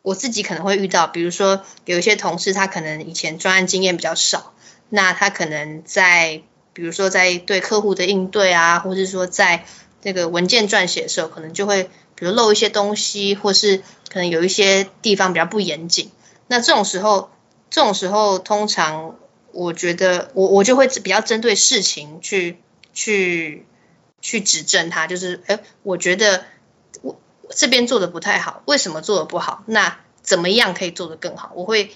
[0.00, 4.54] 我自己可能会遇到，比如说有一些同事他可能以前专案经验比较少，
[4.88, 6.40] 那他可能在
[6.72, 9.66] 比如说在对客户的应对啊，或是说在
[10.00, 16.10] 这个文件撰写的时候，可能就会比如漏一些东西，或是可能有一些地方比较不严谨。
[16.46, 17.28] 那这种时候，
[17.68, 19.16] 这种时候通常。
[19.56, 22.58] 我觉得我我就会比较针对事情去
[22.92, 23.66] 去
[24.20, 26.44] 去指正他，就是哎，我觉得
[27.02, 27.18] 我
[27.50, 29.64] 这边做的不太好，为什么做的不好？
[29.66, 31.52] 那怎么样可以做得更好？
[31.54, 31.90] 我会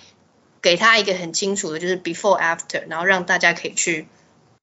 [0.62, 4.07] 给他一个很清楚的，就是 before after，然后让大家可以去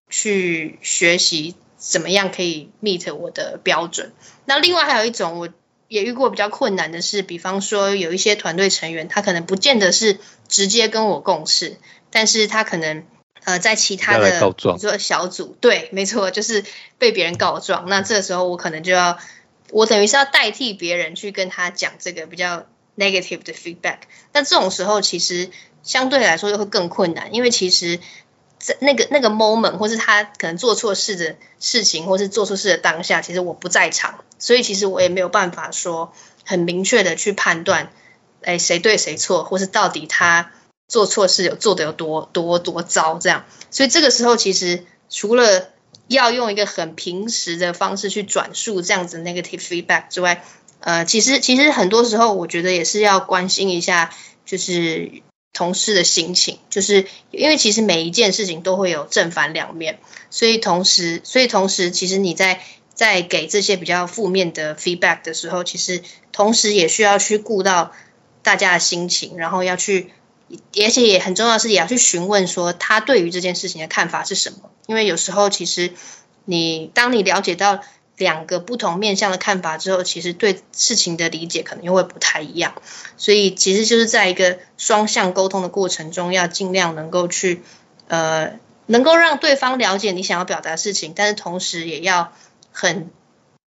[0.09, 4.11] 去学习怎么样可以 meet 我的标准。
[4.45, 5.49] 那另外还有一种我
[5.87, 11.77] 也遇过比较困难的是，比方说有一些团队成员，他可能不见得是直接跟我共事，
[12.17, 13.03] 但是他可能
[13.43, 16.65] 呃在其他的比如说小组，对，没错，就是
[16.97, 17.85] 被别人告状。
[17.87, 19.19] 那这时候我可能就要，
[19.69, 22.65] 我等于是要代替别人去跟他讲这个比较
[22.97, 23.99] negative 的 feedback。
[24.31, 25.51] 但这种时候其实
[25.83, 27.99] 相对来说又会更困难，因为其实。
[28.59, 36.11] 在那个那个 moment，或是他可能做错事的事情，或是做错事的当下，其实我不在场，所以其实我也没有办法说
[36.43, 37.91] 很明确的去判断，
[38.41, 40.51] 哎，谁对谁错，或是到底他
[40.87, 43.45] 做错事有做的有多多多糟这样。
[43.71, 45.69] 所以这个时候，其实除了
[46.07, 50.43] 要用一个很平时的方式去转述这样子 negative feedback 之外，
[50.79, 54.11] 呃，其实其实很多时候，我觉得也是要关心一下，
[54.45, 55.23] 就是。
[55.53, 59.97] 同事的心情，就是因为其实每一件事情都会有正反两面，
[60.29, 62.61] 所以同时，所以同时，其实你在
[62.93, 67.91] 在给这些比较负面的 feedback 的时候，其实同时也需要去顾到
[68.43, 70.11] 大家的心情，然后要去，
[70.49, 75.91] 而且也很重要的是也要去询问说他对于这件事情的看法是什么，因为有时候其实
[76.45, 77.83] 你当你了解到。
[78.19, 82.73] 两个不同面向的看法之后，其实对事情的理解可能又会不太一样，
[83.15, 87.61] 所以其实就是在一个双向沟通的过程中，要尽量能够去
[88.07, 88.57] 呃，
[88.87, 92.33] 能够让对方了解你想要表达的事情，但是同时也要
[92.71, 93.11] 很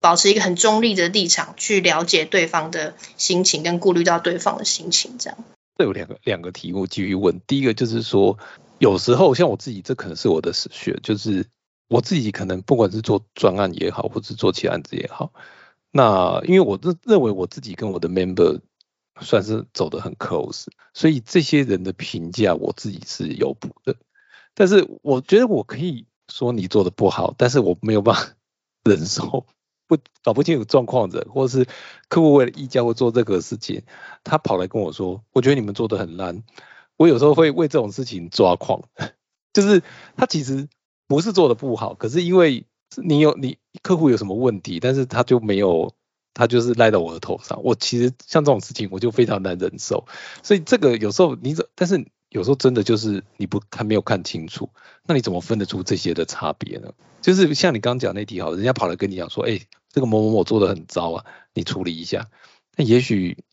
[0.01, 5.39] 保持一个很中立的立场，去了解对方的心情，跟顾虑到对方的心情，这样。
[5.81, 8.39] 这有两个两个题目继续问，第一个就是说，
[8.79, 11.47] 有时候像我自己，这可能是我的死穴，就是。
[11.89, 15.33] 我自己可能不管是做专案也好，或是做其他案子也好，
[15.91, 18.61] 那因为我认认为我自己跟我的 member
[19.21, 23.97] 算是走得很 close，所以这些人的评价我自己是有补的。
[24.55, 28.37] 但是我觉得我可以说你做的不好，但是我没有办法
[28.89, 29.45] 忍受
[29.91, 31.67] 不搞不清楚状况的，或者是
[32.09, 33.83] 客户为了议价或做这个事情，
[34.25, 36.43] 他跑来跟我说，我觉得你们做的很烂。
[36.97, 38.83] 我有时候会为这种事情抓狂，
[39.53, 39.83] 就是
[40.17, 40.69] 他其实。
[41.11, 45.93] 不是做的不好，可是因为你有你客户有什么问题，但是他就没有，
[46.35, 47.61] 他就是赖到我的头上。
[47.65, 50.07] 我其实像这种事情，我就非常难忍受。
[50.45, 54.71] 所以这个有时候你怎，但是有时候真的就是你不看没有看清楚，
[55.05, 56.93] 那你怎么分得出这些的差别呢？
[57.21, 59.59] 就是像你刚刚讲那题好，人家跑来跟你讲说，哎，
[59.93, 61.25] 这个某某某做的很糟啊，
[61.55, 62.29] 你处理一下。
[62.77, 63.45] 那也许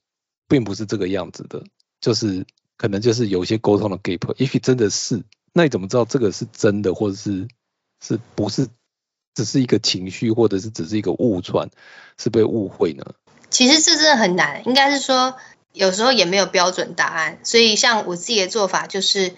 [0.48, 1.64] 并不是这个样子的，
[2.00, 2.46] 就是
[2.78, 5.24] 可能就是有一些沟通的 gap，也许真的是。
[5.54, 7.48] 那你怎么知道这个是真的，或者是
[8.00, 8.68] 是不是
[9.34, 11.72] 只是一个情绪，或者是只是一个误传，
[12.20, 13.04] 是被误会呢？
[13.50, 15.36] 其实这真的很难，应该是说
[15.74, 17.40] 有时候也没有标准答案。
[17.44, 19.30] 所以像我自己的做法，就是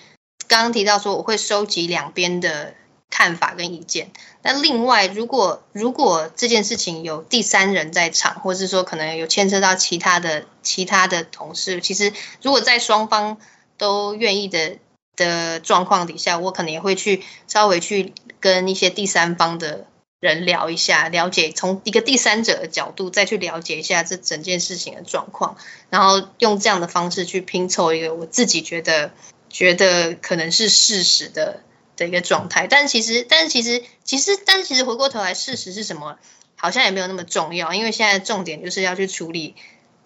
[0.48, 2.76] 刚刚提到说我会收集两边的
[3.10, 4.12] 看法跟意见。
[4.42, 13.38] 那另外，如果如果这件事情有第三人在场，或是说可能有牵涉到其他的其他的同事，其实如果在双方
[13.78, 14.78] 都愿意的。
[15.16, 19.86] 的状况底下，我可能也会去稍微去跟一些第三方的
[20.22, 25.58] 人聊一下，了解从一个第三者的角度再去了解一下这整件事情的状况，
[25.90, 29.12] 然后用这样的方式去拼凑一个我自己觉得
[29.50, 31.64] 觉得可能是事实的
[32.00, 32.68] 的一个状态。
[32.68, 36.18] 但其实，但其实，其实，但其实回过头来，事实是什么，
[36.56, 39.56] 好像也没有那么重要，因为现在重点就是要去处理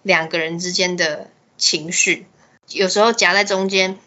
[0.02, 2.26] 两个人之间的情绪，
[2.68, 3.98] 有时候夹在中间。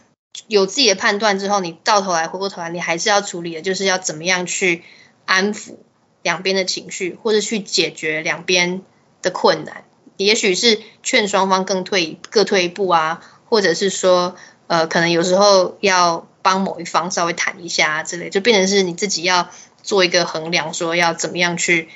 [0.47, 4.83] 有自己的判断之后，你到头来回过头来，你还是要处理的，就是要怎么样去
[5.25, 5.77] 安抚
[6.21, 8.83] 两边的情绪，或者去解决两边
[9.23, 9.83] 的困难。
[10.15, 14.35] 也许是劝双方更退各退一步啊，或者是说，
[14.67, 19.49] 呃，可能有时候要帮某一方稍微谈一下之类，就变成是你自己要
[19.83, 21.89] 做一个衡量，说要怎么样去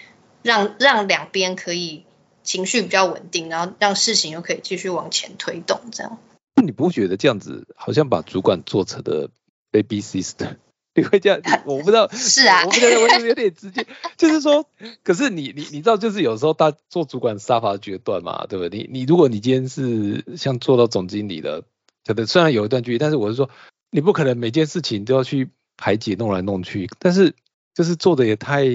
[0.43, 2.03] 让让两边可以
[2.43, 6.17] 情绪比较稳定，然后让事情又可以继续往前推动，这样。
[6.61, 9.29] 你不觉得这样子好像把主管做成的
[9.71, 10.57] baby sister？
[10.93, 11.39] 你会这样？
[11.63, 13.87] 我不知道，是啊，我不觉得我有点直接，
[14.17, 14.67] 就是说，
[15.03, 18.79] 可是你你你知道，就是有时候他做主管杀伐决断嘛，对不对？
[18.79, 21.63] 你你如果你今天是像做到总经理的，
[22.05, 23.49] 可能虽然有一段距离，但是我是说，
[23.91, 27.35] 你不可能每件事情都要去排解弄来弄去，但是
[27.75, 28.65] 就是做的也太，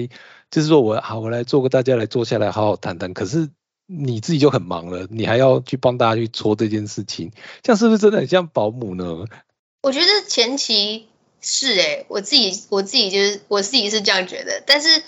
[0.49, 3.49] 就是说我好，我来做个大家来坐下来好好谈谈，可是。
[3.89, 7.31] 你自己就很忙了，你还要去帮大家去搓这件事情，
[7.63, 9.23] 这样是不是真的很像保姆呢？
[9.81, 11.07] 我觉得前期
[11.39, 15.03] 是诶，我自己我自己就是我自己是这样觉得，但是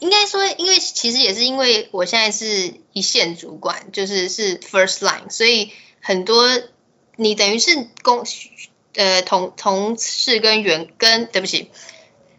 [0.00, 5.70] 应该说，因为其实也是因为我现在是一线主管，就是是 first line，所以
[6.02, 6.46] 很多
[7.16, 8.26] 你等于是公
[8.94, 11.70] 呃同同事跟员跟对不起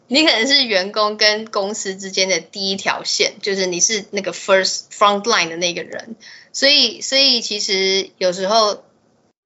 [0.07, 6.15] 你可能是员工跟公司之间的第一条线，就是你是那个 first front line 的那个人，
[6.51, 8.83] 所以所以其实有时候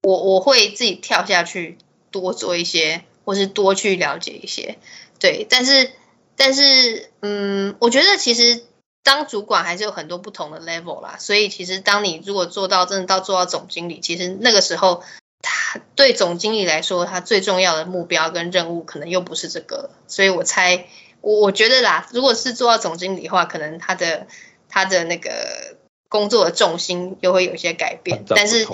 [0.01, 1.77] 我我会自己跳下去
[2.11, 4.77] 多做一些，或是多去了解一些，
[5.19, 5.91] 对，但是
[6.35, 8.65] 但是嗯，我觉得其实
[9.03, 15.03] 当主管还是有很多不同的 level 啦，所以其实当你如果做到真的到做到总经理，其实那个时候。
[15.41, 20.85] 他对总经理来说，他最重要的目标跟任务可能又不是这个，所以我猜，
[21.21, 24.27] 我我觉得啦，如果是做到总经理的话，可能他的
[24.69, 25.77] 他的那个
[26.09, 28.25] 工作的重心又会有一些改变。
[28.27, 28.65] 但是，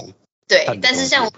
[0.47, 1.31] 对，但是像我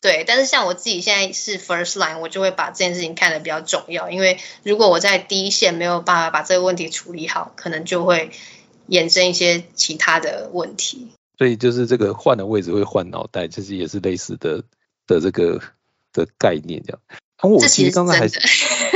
[0.00, 8.30] 对，但是像我自己现在是 first line，我就会把这件事情看得比较重要，因为如果我在第一线没有办法把这个问题处理好，可能就会
[8.88, 11.08] 衍生一些其他的问题。
[11.36, 14.62] 所以就是这个换的位置会换脑袋，其实也是类似的
[15.06, 15.60] 的这个
[16.12, 17.00] 的概念这样。
[17.42, 18.38] 我其实刚刚还是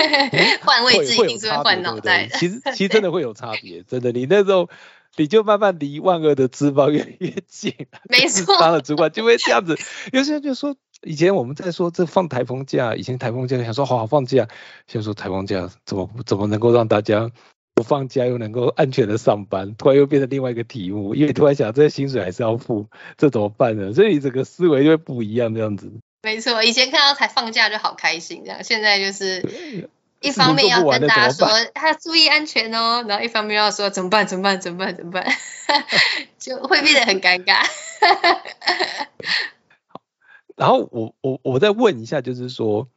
[0.63, 4.13] 换位置一定是会换脑袋其实其实真的会有差别，真的。
[4.13, 4.71] 你那时候
[5.17, 7.75] 你就慢慢离万恶的资方越越近，
[8.09, 8.59] 没错。
[8.59, 9.77] 当了主管就会这样子。
[10.13, 14.49] 有些人就说，以前我们在说这放台风假，以前台风假想说好好放假，
[14.87, 17.31] 现在说台风假怎么怎么能够让大家。
[17.79, 23.95] 不放假又能够安全的上班，突然又变成另外一个题目，因为突然想这些薪水还是要付，这怎么办呢？
[23.95, 25.93] 所以你整个思维就会不一样这样子。
[26.25, 29.89] 没错，以前看到才放假就好开心这样，现在就是
[30.21, 35.25] 一方面要跟大家说他注意安全哦，然后一方面要说怎么办怎么办怎么办怎么办，
[36.41, 37.65] 就会变得很尴尬。
[40.57, 42.89] 然后我我我再问一下，就是说，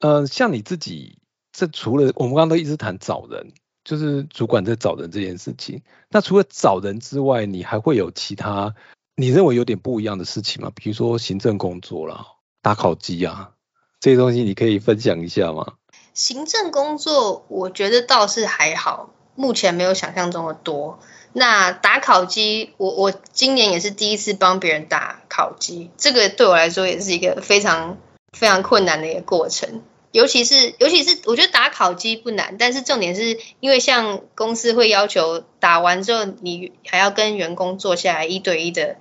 [0.00, 1.20] 呃，像你自己，
[1.52, 3.54] 这除了我们刚刚都一直谈找人。
[3.86, 8.74] 就是主管在找人这件事情，那除了找人之外，你还会有其他
[9.14, 10.72] 你认为有点不一样的事情吗？
[10.74, 12.26] 比如说行政工作啦、
[12.60, 13.52] 打考绩啊
[14.00, 15.74] 这些东西，你可以分享一下吗？
[16.14, 20.98] 行政工作我觉得倒是还好，目前没有想象中的多。
[21.32, 27.98] 那打考绩，我我今年也是第一次帮别人打考绩，这个对我来说也是一个非常
[28.32, 29.82] 非常困难的一个过程。
[30.16, 38.96] 尤其是，尤其是，我觉得打考机不难，但是重点是因为像公司会要求打完之后，你还要跟员工坐下来一对一的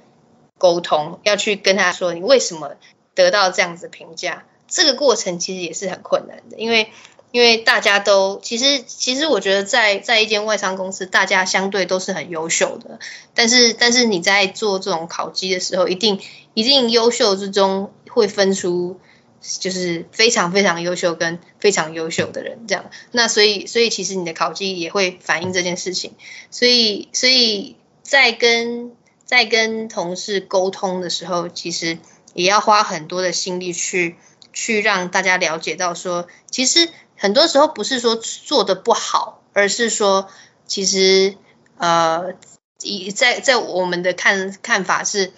[0.58, 2.72] 沟通，要去跟他说你为什么
[3.14, 6.90] 得到这样子评价，这个过程其实也是很困难的，因为
[7.32, 13.00] 因为大家都其实其实我觉得在在一间外商公司，大家相对都是很优秀的，
[13.34, 16.20] 但是但是你在做这种考绩的时候，一定
[16.54, 19.00] 一定优秀之中会分出。
[19.60, 22.90] 就是非常非常优秀跟非常优秀的人，这样。
[23.12, 26.14] 那所以所以其实你的考绩也会反映这件事情。
[26.50, 28.92] 所以所以在跟
[29.24, 32.00] 在跟同事沟通的时候，其实
[32.34, 34.16] 也要花很多的心力去
[34.52, 40.30] 去让大家了解到，说其实很多时候不是说做的不好，而是说
[40.66, 41.36] 其实
[41.78, 42.34] 呃，
[42.82, 45.32] 以在在我们的看看法是。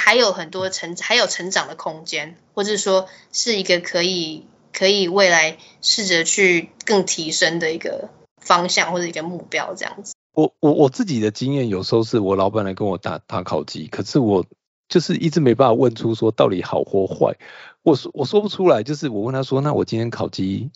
[0.00, 10.14] 还有很多成还有成长的空间，或者说是一个可以可以未来试着去更提升的一个方向或者一个目标这样子。
[10.32, 14.44] 我我我自己的经验有时候是我老板来跟我打打考绩，可是我
[14.88, 17.36] 就是一直没办法问出说到底好或坏，
[17.82, 18.82] 我说我说不出来。
[18.82, 20.70] 就是我问他说，那我今天考绩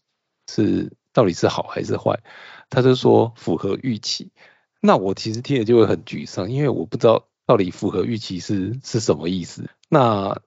[0.49, 2.21] 是到底是好还是坏？
[2.71, 4.31] 他就说符合预期。
[4.81, 7.28] 那我其实听了就会很沮丧，因为我不知道。
[7.49, 9.71] 到底符合预期是是什么意思？
[9.89, 10.39] 那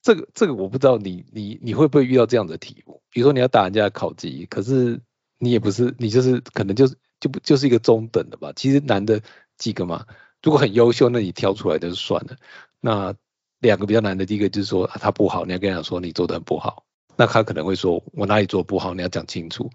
[0.00, 3.02] 这个这个我不知道，你你你会不会遇到这样的题目？
[3.10, 5.00] 比如说你要打人家的考级，可是
[5.40, 8.52] 你也不是你就是可能就是就不就是一个中等的吧？
[8.54, 9.20] 其实难的
[9.58, 10.06] 几个嘛，
[10.40, 12.36] 如果很优秀，那你挑出来就算了。
[12.80, 13.12] 那
[13.58, 16.84] 两个比较难的，第一个就是说他不好，你要跟他说你做的很不好，
[17.16, 19.68] 那他可能会说我哪里做不好，你要讲清楚。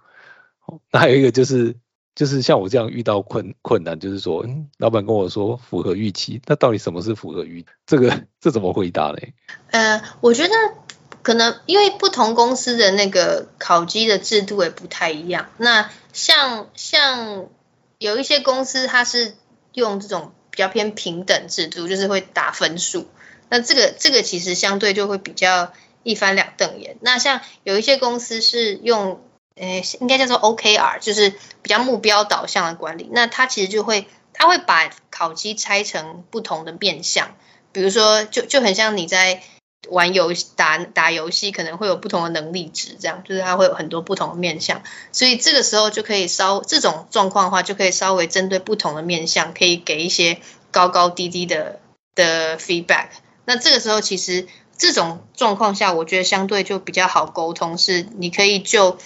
[0.89, 1.75] 那还有一个就是。
[2.13, 7.65] 就是像我这样遇到困困难，就是说，嗯，老板跟我说符合预期，那到底什么是符合预？
[7.85, 9.33] 这个这怎么回答嘞？
[9.71, 10.53] 呃，我觉得
[11.21, 15.47] 可能因为不同公司的那个考绩的制度也不太一样。
[15.57, 17.47] 那像像
[17.97, 19.33] 有一些公司，它是
[19.73, 23.07] 用这种比较偏平等制度，就是会打分数。
[23.47, 25.71] 那这个这个其实相对就会比较
[26.03, 26.97] 一翻两瞪眼。
[26.99, 29.21] 那像有一些公司是用。
[29.55, 31.29] 诶，应该叫做 OKR，就是
[31.61, 33.09] 比较目标导向的管理。
[33.11, 37.35] 那它其实就会，它会把考绩拆成不同的面向。
[37.71, 39.43] 比如说，就就很像你在
[39.89, 44.81] 玩游戏、打打游戏，可能会有不同的能力值，这样就是它会有很多不同的面向。
[45.11, 50.39] 所以这个时候就可以稍这种状况的话，就可以稍微针对不同的面向，可以给一些
[50.71, 51.79] 高高低低的
[52.15, 53.07] 的 feedback。
[53.45, 54.47] 那这个时候其实
[54.77, 58.97] 这种状况下，我觉得相对就比较好沟通，是你可以就。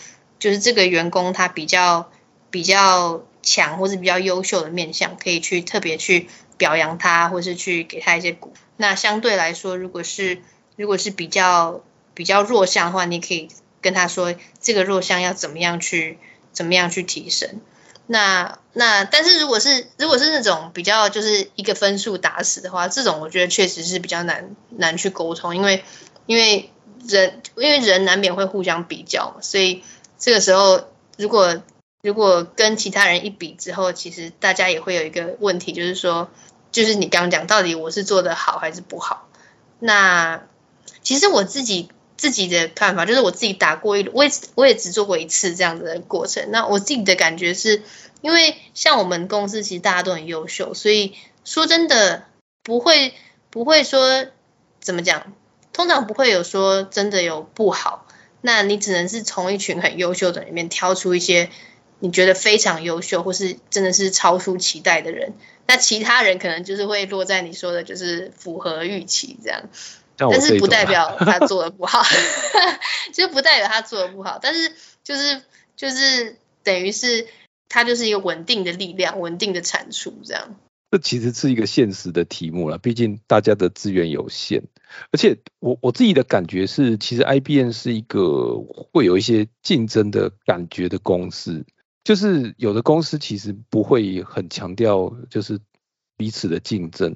[0.45, 2.11] 就是这个员工他比较
[2.51, 6.29] 比较强或是比较优秀的面相，可以去特别去
[6.59, 8.53] 表扬他，或是去给他一些鼓。
[8.77, 10.43] 那相对来说，如果是
[10.75, 11.81] 如果是比较
[12.13, 13.49] 比较弱项的话，你可以
[13.81, 16.19] 跟他说这个弱项要怎么样去
[16.51, 17.59] 怎么样去提升。
[18.05, 25.83] 那那但是如果是如果是那种比较就是一个分数打死的话，这种我觉得确实是比较难难去沟通，因为
[26.27, 26.69] 因为
[27.07, 29.83] 人因为人难免会互相比较嘛，所以
[30.25, 30.87] 这个时候
[31.19, 31.61] 如果
[32.01, 36.31] 如果跟其他人一比之后，其实大家也会有一个问题，就是说
[36.71, 39.29] 就是你刚刚讲到底我是做的好还是不好？
[39.77, 40.41] 那
[41.03, 41.89] 其实我自己。
[42.17, 46.49] 自己的看法就是我自己打过一，我也我也只做过一次这样的过程。
[46.49, 47.83] 那我自己的感觉是，
[48.21, 51.13] 因为像我们公司其实大家都很优秀，所以
[51.43, 52.23] 说真的
[52.63, 53.13] 不会
[53.49, 54.27] 不会说
[54.79, 55.33] 怎么讲，
[55.73, 58.07] 通常不会有说真的有不好。
[58.45, 61.49] 那你只能是从一群很优秀的里面挑出一些
[61.97, 65.33] 你觉得非常优秀，或是真的是超出期待的人。
[65.65, 69.63] 那其他人可能就是会落在你说的，就是符合预期这样。
[70.17, 72.03] 但是不代表 他做的不好，
[73.13, 74.37] 就不代表他做的不好。
[74.39, 74.71] 但是
[75.03, 75.41] 就是
[75.75, 77.25] 就是等于是
[77.67, 80.55] 他就是一个稳定的力量，稳定的产出这样。
[80.91, 84.61] 这其实是一个现实的题目了，毕竟大家的资源有限。
[85.11, 88.57] 而且我我自己的感觉是，其实 IBM 是一个
[88.91, 91.65] 会有一些竞争的感觉的公司，
[92.03, 95.59] 就是有的公司其实不会很强调就是
[96.17, 97.15] 彼此的竞争。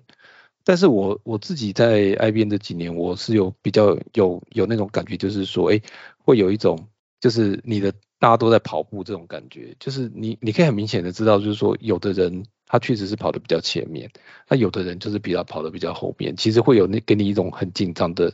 [0.63, 5.81] 但是我我自己在 IBM 这几年，我是有比较有有那种感觉，就是说，哎，
[6.17, 6.87] 会有一种
[7.19, 14.09] 就是你的大家都在跑步这种感觉，就是你你可以很明显的知道，就是说，有的人他确实是跑得比较前面，
[14.47, 18.33] 那有的人就是比较跑得比较后面，其实会有那给你一种很紧张的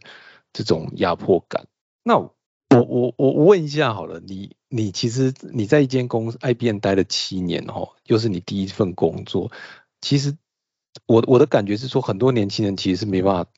[0.54, 1.66] 这种压迫感。
[2.04, 2.36] 那我
[2.70, 9.52] 我我我问一下好了，你你其实你在一间公司 IBM 待了七年哦，又是你第一份工作，
[10.02, 10.38] 其实。
[11.08, 13.52] 我我的感觉是说，很多年轻人其实是没办法，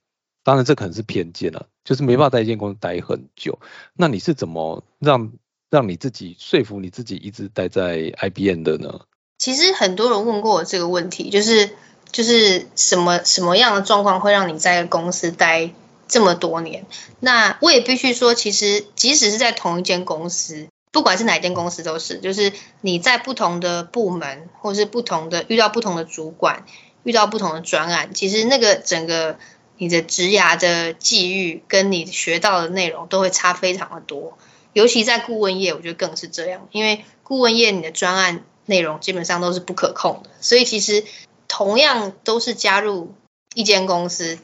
[0.44, 3.60] 当然这可能是偏见了，就是没办法在一间公司待很久。
[3.94, 5.34] 那你是怎么让
[5.70, 9.02] 让你自己说服你自己一直待在 IBM 的呢？
[9.38, 11.72] 其实很多人问过我这个问题，就是
[12.12, 15.72] 就是什么什么样的状况会让你在公司待
[16.08, 16.86] 这么多年？
[17.20, 26.66] 那我也必须说，其实即使是在同一间公司，不管是哪间公司都是，就是你在不同的部门或是不同的遇到不同的主管。
[27.04, 29.38] 遇到不同的专案，其实那个整个
[29.78, 34.38] 你的职涯的际遇跟你学到的内容都会差非常的多，
[34.74, 41.04] 尤其在顾问业，我觉得更是这样，因为顾问业你的专案内容基本上都是不可控的，所以其实
[41.48, 43.16] 同样都是加入
[43.56, 44.38] 一间公司，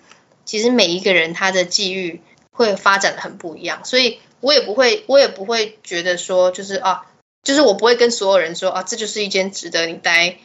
[0.45, 2.21] 其实每一个人他的际遇
[2.51, 7.05] 会发展的很不一样，所以我也不会，我也不会觉得说就是啊，
[7.43, 10.37] 就是我不会跟所有人说啊，这就是一间值得你待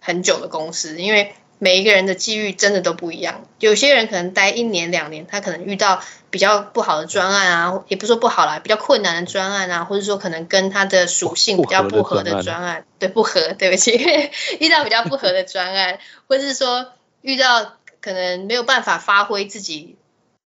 [0.00, 1.34] 很久的公司，因为。
[1.62, 13.92] 每一个人的机遇真的都不一样，有些人可能待一年两年，他可能遇到比较不好的专案啊，也不说不好啦，比较困难的专案啊，或者说可能跟他的属性比较不合的专案，对不合，对不起，
[14.58, 19.94] 遇到比较不合的专案，或者是说遇到可能没有办法发挥自己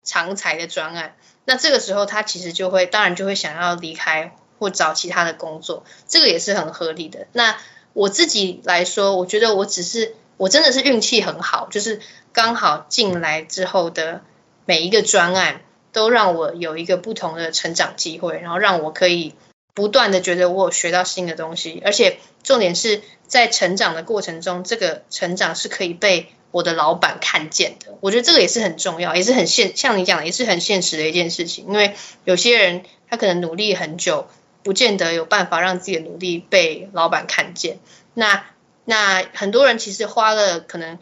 [0.03, 7.27] 长才的专案，那这个时候他其实就会，当然就会想要离开或找其他的工作，这个也是很合理的。
[7.33, 7.57] 那
[7.95, 10.15] 我自己来说，我觉得我只是。
[10.37, 12.01] 我真的是运气很好，就是
[12.33, 14.23] 刚好进来之后的
[14.65, 15.63] 每一个专案
[15.93, 19.35] 都让我有一个不同的成长机会，然后让我可以
[19.75, 27.95] 不断的觉得我有学到新的东西，而且重点是在成长的过程中，这个成长是可以被我的老板看见的。
[28.01, 31.67] 我觉得这个也是很重要，也是很现像你讲的，也是很现实的一件事情。
[31.67, 34.29] 因为有些人他可能努力很久，
[34.63, 37.79] 不见得有办法让自己的努力被老板看见。
[38.15, 38.45] 那
[38.87, 40.99] 那很多人其实花了可能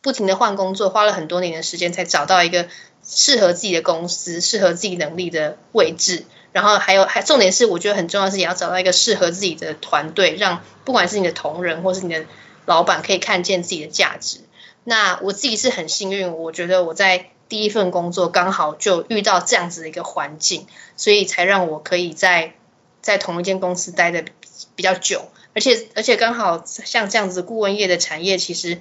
[0.00, 2.68] 不停的换工作，花了很多年的时间才找到一个
[3.02, 6.24] 适合自己的公司、适合自己能力的位置。
[6.52, 12.26] 然后还有还重点是，我觉得很重要是也要找到一个适合自己的团队，让不管是你的同仁或是你的
[12.66, 14.38] 老板可以看见自己的价值。
[14.84, 20.66] 那我自己是很幸运，我觉得我在第一份工作刚好就遇到这样子的一个环境，
[20.96, 22.54] 所以才让我可以在
[23.00, 24.24] 在同一间公司待的
[24.76, 25.28] 比较久。
[25.54, 28.80] 而且而且刚好像这样子顾问业的产业，其实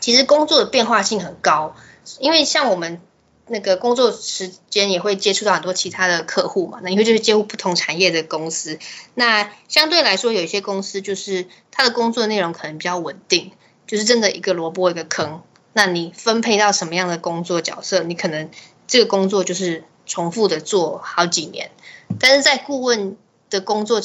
[0.00, 1.74] 其实工作的变化性很高，
[2.18, 3.00] 因为像我们
[3.46, 8.78] 那个工作时间也会接触到很多其他的客户嘛，那因为就是接触不同产业的公司。
[9.14, 13.52] 那相对来说，有一些公司就是它的工作内容可能比较稳定，
[13.86, 15.42] 就是真的一个萝卜一个坑。
[15.74, 18.50] 那你分配到什么样的工作角色，你可能
[18.86, 21.70] 这个工作就是重复的做好几年。
[22.18, 23.16] 但是在顾问
[23.50, 24.00] 的工作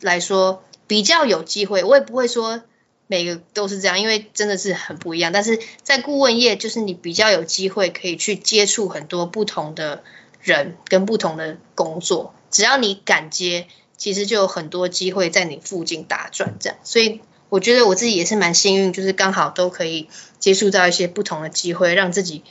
[0.00, 2.62] 来说比较有机会，我也不会说
[3.06, 5.32] 每个都是这样，因为真的是很不一样。
[5.32, 10.02] 但是在顾问业，就是你比较有机会可以去接触很多不同的
[10.40, 13.66] 人跟不同的工作，只要你敢接，
[13.96, 16.56] 其实就有很多机会在你附近打转。
[16.60, 20.08] 这样，所以我觉得我自己也是蛮幸运，就是刚好都可以
[20.38, 22.42] 接触到一些不同的机会，让自己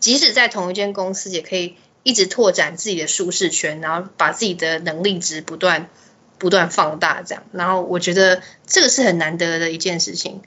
[0.00, 1.76] 即使在同一间公司也可以。
[2.02, 5.90] 一直拓展自己的舒适圈，然后把自己的能力值不断
[6.38, 7.44] 不断放大，这样。
[7.52, 10.42] 然后我觉得这个是很难得的一件事情，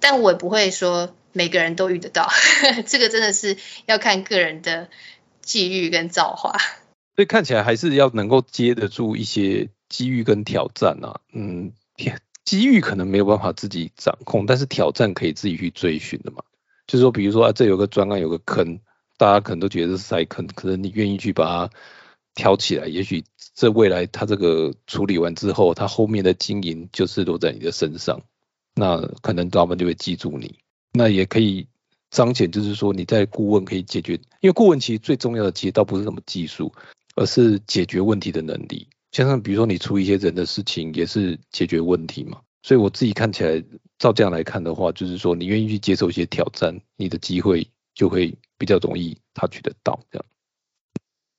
[0.00, 2.28] 但我也不会说每个人都遇得到，
[2.86, 4.88] 这个真的是要看个人的
[5.40, 6.58] 际遇跟造化。
[7.14, 11.20] 所以看起来还是要能够接得住一些机遇跟挑战啊。
[11.32, 11.72] 嗯，
[12.44, 16.42] 机遇可能没有办法自己掌控，但是挑战可以自己去追寻的嘛。
[16.86, 18.80] 就是说，比如说啊，这有个专案，有个坑。
[19.18, 21.74] 大家可能都觉得是塞坑，可能你愿意去把它
[22.34, 23.22] 挑起来，也许
[23.54, 28.22] 这未来它这个处理完之后，它后面的经营就是落在你的身上，
[28.74, 30.58] 那可能老板就会记住你。
[30.92, 31.66] 那也可以
[32.10, 36.72] 彰显，就是说你在顾问可以解决，因为顾问其实最重要的其实倒不是什么技术，
[37.14, 38.88] 而是解决问题的能力。
[39.12, 42.40] 像比如说你出一些人的事情，也是解决问题嘛。
[42.62, 43.62] 所以我自己看起来，
[43.98, 48.34] 照这样来看的话，就是说你愿意去接受一些挑战，你的机会就会。
[48.58, 50.24] 比较容易他取得到这样。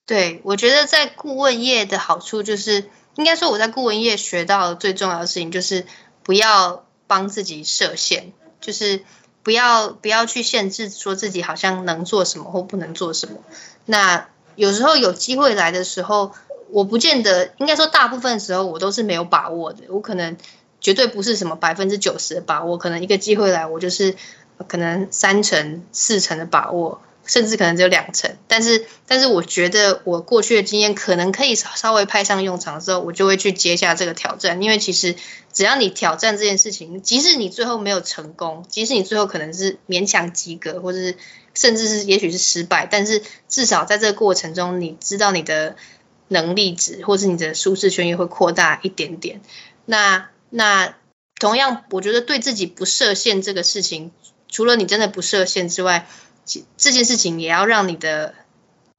[0.06, 5.86] 对，我觉得在顾问业的好处就是，应该说我在顾问业学到最重要的事情就是
[6.24, 9.04] 不要帮自己设限，就是
[9.44, 13.38] 不要不要去限制说自己好像能做什么或不能做什么。
[13.86, 16.34] 那有时候有机会来的时候，
[16.70, 19.84] 我不见得，应该说大部分时候我都是没有把握的。
[19.88, 20.36] 我可能
[20.82, 24.16] 绝对不是什么百分之九十的把握，可能一个机会来，我就是
[24.68, 27.02] 可能三成四成的把握。
[27.26, 34.62] 甚至可能只有两成，但是但是我觉得我过去的经验可能可以稍微派上用场的时候，我就会去接下这个挑战。
[34.62, 35.16] 因为其实
[35.54, 41.16] 只要你挑战这件事情，即使你最后没有成功，即使你最后可能是勉强及格，或者是
[41.54, 45.78] 甚至是也许是失败，但是至少在这个过程中，你知道你的
[46.28, 49.40] 能力值，或是你的舒适圈也会扩大一点点。
[49.86, 50.96] 那那
[51.40, 54.12] 同样，我觉得对自己不设限这个事情，
[54.50, 56.08] 除了你真的不设限之外，
[56.78, 58.36] 这件事情也要让你的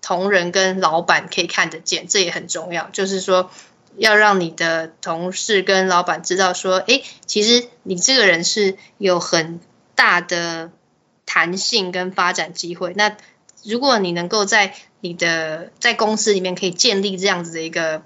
[0.00, 2.90] 同仁跟老板可以看得见，这也很重要。
[2.90, 3.50] 就是说，
[3.96, 9.60] 要让你的同事跟老板知道说，哎，其实你这个人是有很
[9.94, 10.72] 大的
[11.24, 12.92] 弹性跟发展机会。
[12.96, 13.16] 那
[13.62, 18.02] 如果你能够在你的在公司里面可以建立这样子的一个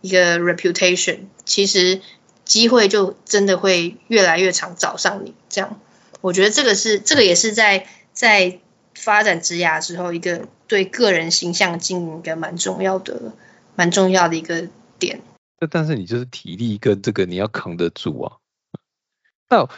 [0.00, 2.00] 一个 reputation，其实
[2.44, 5.34] 机会就真的会越来越常找上你。
[5.48, 5.80] 这样，
[6.20, 8.60] 我觉得这个是这个也是在在。
[8.94, 13.32] 发展职涯之后，一个对个人形象经营一个蛮重要的、
[13.74, 14.68] 蛮重要的一个
[14.98, 15.20] 点。
[15.60, 18.36] 那但是你就是体力跟这个你要扛得住啊。
[19.48, 19.68] 那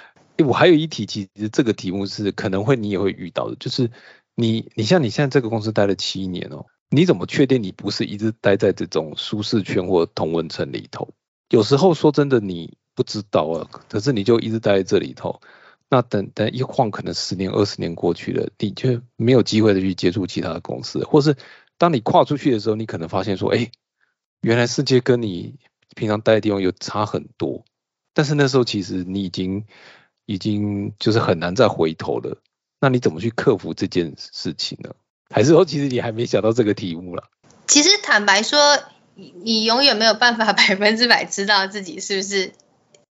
[0.45, 3.91] 我还有一题，其实这个题目是可能会你也会遇到的，就是
[4.35, 11.09] 你你像你现在这个公司待了七年哦，你怎么确定你不是一直待在这种舒适圈或同温层里头？
[11.51, 15.41] 有时候说真的，你不知道啊，可是你就一直待在这里头。
[15.91, 21.37] 那等等一晃，可能十年、二十年过去了，你就没有机会的去接触其他的公司，或是
[21.79, 23.71] 当你跨出去的时候，你可能发现说，哎，
[24.41, 25.57] 原来世界跟你
[25.95, 27.65] 平常待的地方有差很多。
[28.13, 29.65] 但是那时候其实你已经
[30.25, 32.41] 已经就是很难再回头了。
[32.81, 34.95] 那你怎么去克服这件事情呢？
[35.31, 37.25] 还是说其实你还没想到这个题目了？
[37.67, 38.79] 其实坦白说，
[39.15, 42.53] 你永远没有办法 百分之百知道自己是不是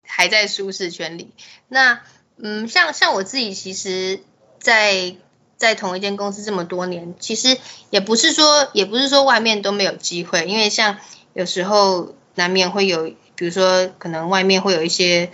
[0.03, 1.32] 还在舒适圈里。
[1.67, 2.01] 那
[2.44, 4.20] 嗯，像像我自己，其实，
[4.60, 5.16] 在
[5.58, 7.58] 在同一间公司这么多年，其实
[7.92, 10.98] 也不是说也不是说外面都没有机会，因为像
[11.34, 15.30] 有时候难免会有，比如说可能外面会有一些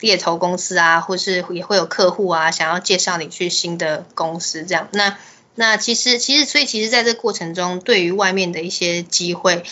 [0.00, 4.88] 猎头公司啊，或是也会有客户啊，想要介绍你去新的公司这样。
[4.92, 5.16] 那
[5.54, 9.62] 那其实其实所以其实在这过程中，对于外面的一些机会，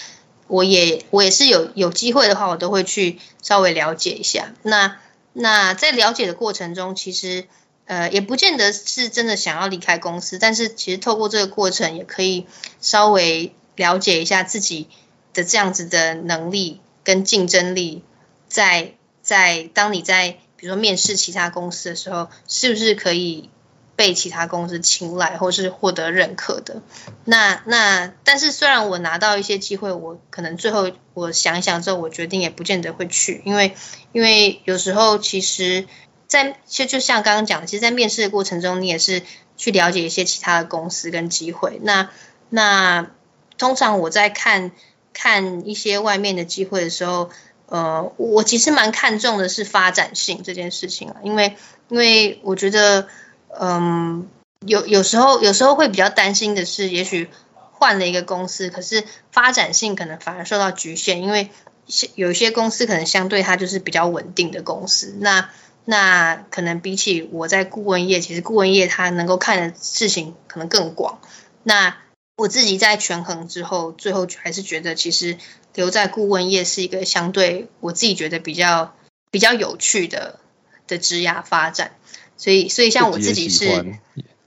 [0.47, 4.53] 我也我也是有有机会的话，我都会去稍微了解一下。
[4.63, 4.99] 那
[5.39, 7.45] 那在了解的过程中，其实
[7.85, 12.47] 呃也不见得是真的想要离开公司，但是其实透过这个过程，也可以
[12.81, 14.89] 稍微了解一下自己
[15.35, 18.03] 的这样子的能力跟竞争力，
[18.49, 23.51] 在在当你在比如说面试其他公司的时候，是不是可以
[23.97, 26.83] 被其他公司青睐或是获得认可的？
[27.25, 33.75] 那那但是虽然我拿到一些机会，我可能最后我想想之后，我决定也不见得会去，因为。
[34.13, 35.87] 因为有时候，其实，
[36.27, 39.21] 在就就像刚刚讲的，其实，在面试的过程中，你也是
[39.59, 41.79] 去了解一些其他的公司跟机会。
[41.83, 42.09] 那
[42.49, 43.11] 那
[43.59, 44.71] 通常我在看
[45.13, 47.29] 看一些外面的机会的时候，
[47.67, 51.55] 呃，我其实蛮看重的是发展性这件事情啊，因为
[51.91, 53.09] 因为我觉得，
[53.61, 54.29] 嗯，
[54.61, 57.29] 有有时候有时候会比较担心的是，也许
[57.73, 61.51] 换了一个公司，可是发展性可能反而受到局限，因为
[62.15, 65.51] 有些公司可能相对它就是比较稳定的公司，那
[65.85, 71.21] 那可能比起我在顾问业，其实顾问业它能够看的事情可能更广，
[71.63, 71.97] 那。
[72.39, 75.39] 我自己在权衡之后，最后还是觉得其实
[75.75, 78.95] 留在顾问业是一个相对我自己觉得比较
[79.31, 80.39] 比较有趣的
[80.87, 81.93] 的职涯发展。
[82.37, 83.99] 所以，所以像我自己是，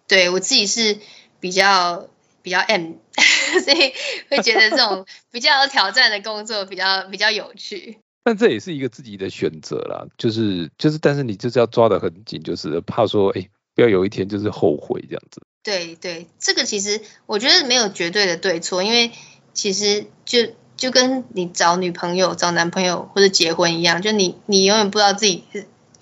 [0.08, 0.98] 对我自己是
[1.40, 2.08] 比较
[2.42, 2.94] 比较 M，
[3.64, 3.94] 所以
[4.30, 8.00] 会觉得这种比较有挑战的工作比较比较有趣。
[8.24, 15.42] 但这也是一个自己的选择啦，就是就是，但是你就是要抓得很紧，就是怕说，哎，不要有一天就是后悔这样子。
[15.64, 19.12] 对对，这个其实我觉得没有绝对的对错，因为
[19.54, 25.44] 其实就就跟你找女朋友、找男朋友或者结婚一样，就你你永远不知道自己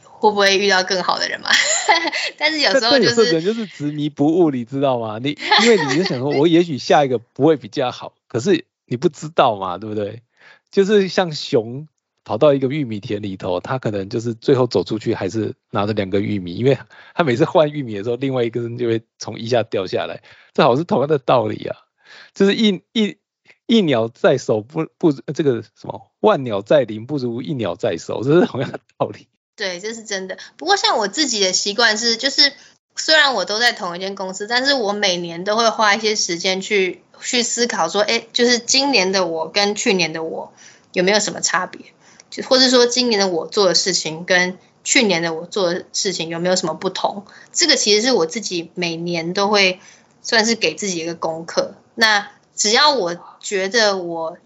[0.04, 1.50] 会不会遇到更好的人嘛。
[2.38, 5.20] 但是有时候就是人就是执迷不悟，你知道吗？
[5.22, 10.22] 你因为你就想说，我也许下一个不会比较好，可是你不知道嘛，对不对？
[10.72, 11.88] 就是像熊。
[12.28, 16.78] 跑到一个玉米田里头，它可能就是最后走出去还是拿着两个玉米，因为
[17.16, 20.22] 它每次换玉米的时候，另外一个人就会从一下掉下来，
[20.54, 21.78] 这好像是同样的道理啊，
[22.34, 23.16] 就是一一
[23.66, 29.30] 一鸟在手不不这个什么万鸟在林不如一鸟在手，这是同样的道理。
[29.58, 30.38] 对，这是真的。
[30.56, 32.54] 不过像我自己的习惯是，就是
[32.96, 40.54] 虽然我都在同一间公司，但是我每年都会花一些时间去去思考说，哎，就是今年的我跟去年的我
[40.94, 41.82] 有没有什么差别。
[42.30, 47.26] 就或者说，今年的我做的事情跟去年的我做的事情有没有什么不同？
[47.52, 49.80] 这个其实是我自己每年都会
[50.22, 51.74] 算是给自己一个功课。
[51.96, 54.38] 那只要我觉得我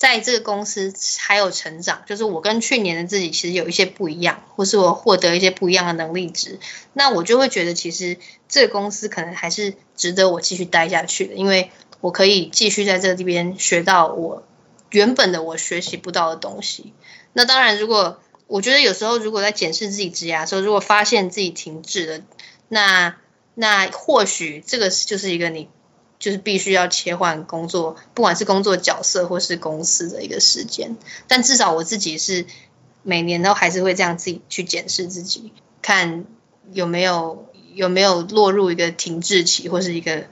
[0.00, 6.58] 在这个公司还有成长，就是我跟去年的自己其实有一些不一样，或是我获得一些不一样的能力值，
[6.94, 8.16] 那我就会觉得其实
[8.48, 11.70] 这个公司可能还是值得我继续待下去的，因为
[12.00, 14.42] 我可以继续在这边学到我
[14.88, 16.94] 原本的我学习不到的东西。
[17.34, 22.24] 那当然，如果我觉得有时候如果在检视自己职涯的时候，如果发现自己停滞了，
[22.68, 23.16] 那
[23.54, 25.68] 那或许这个就是一个你
[26.20, 30.96] 就是必须要切换工作，不管是工作角色或是公司的一个时间。
[31.26, 32.46] 但至少我自己是
[33.02, 35.52] 每年都还是会这样自己去检视自己，
[35.82, 36.26] 看
[36.72, 40.26] 有没有有没有落入一个停滞期或是一个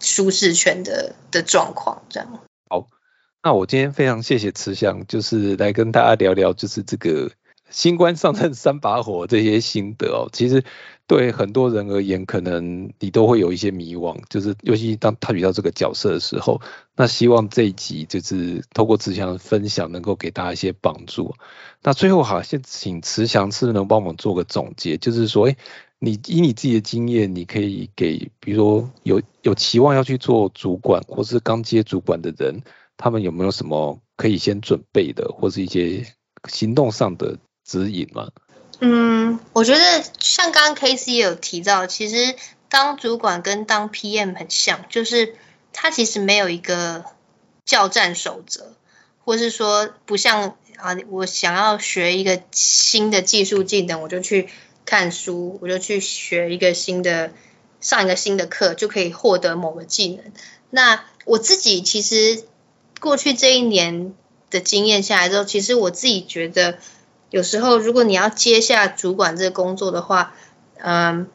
[0.00, 2.40] 舒适圈的的状况，这样。
[2.70, 2.86] 好
[3.42, 7.30] 那我今天非常谢谢慈祥，就是来跟大家聊聊，就是这个
[7.70, 10.28] 新官上任三把火这些心得哦。
[10.32, 10.64] 其实
[11.06, 16.60] 对很多人而言，可能你都会有一些迷惘，就是尤其当他遇到这个角色的时候。
[16.96, 21.34] 那希望这一集就是透过慈祥的分享，能够给大家一些帮助。
[21.82, 25.56] 那最后好，先请慈祥是能帮我们做个总结，就是说，哎，
[25.98, 32.62] 你以你自己的经验，你可以给，比如说有有期望要去做主管，或是刚接主管的人。
[32.98, 36.02] 他们有没有什么可以先准备的，或是一些
[36.48, 37.36] 行动上的
[37.66, 38.28] 指引吗？
[38.80, 42.36] 嗯，我觉得像刚刚 K C 也有提到，其实
[42.68, 45.34] 当主管跟当 P M 很像，就是
[45.72, 47.04] 他其实没有一个
[47.64, 48.74] 教战守则，
[49.24, 54.48] 或是说不像啊，我想要学一个新的技术技能，我就去
[54.84, 57.32] 看书，我就去学一个新的
[57.80, 60.32] 上一个新的课，就可以获得某个技能。
[60.70, 62.44] 那我自己其实。
[62.98, 64.14] 过去这一年
[64.48, 66.78] 的经验下来之后，其实我自己觉得，
[67.30, 70.34] 有时候如果你要接下主管这个工作的话，
[70.78, 71.28] 嗯，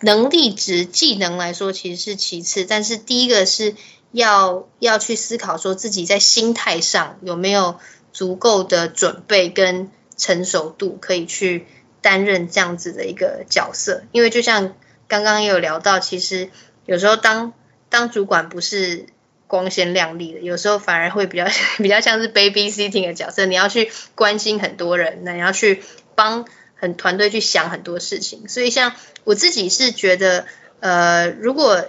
[0.00, 3.74] 能力值、技能来说其实是其次，但是第一个是
[4.12, 7.78] 要要去思考说自己在心态上有没有
[8.12, 11.66] 足够的准备跟成熟度，可以去
[12.00, 14.02] 担任这样子的一个角色。
[14.12, 14.74] 因为就像
[15.08, 16.50] 刚刚也有聊到，其实
[16.86, 17.52] 有时候当
[17.88, 19.06] 当主管不是。
[19.50, 21.44] 光鲜亮丽的，有时候反而会比较
[21.78, 23.46] 比较像是 baby sitting 的角色。
[23.46, 25.82] 你要去关心很多人，那你要去
[26.14, 26.46] 帮
[26.76, 28.48] 很团队去想很多事情。
[28.48, 28.94] 所以像
[29.24, 30.46] 我自己是觉得，
[30.78, 31.84] 呃，如果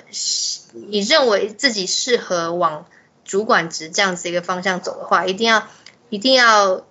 [0.74, 2.88] 你认为自己适合往
[3.24, 5.68] 主管职这样子一个方向走的话，一定要
[6.10, 6.88] 一定要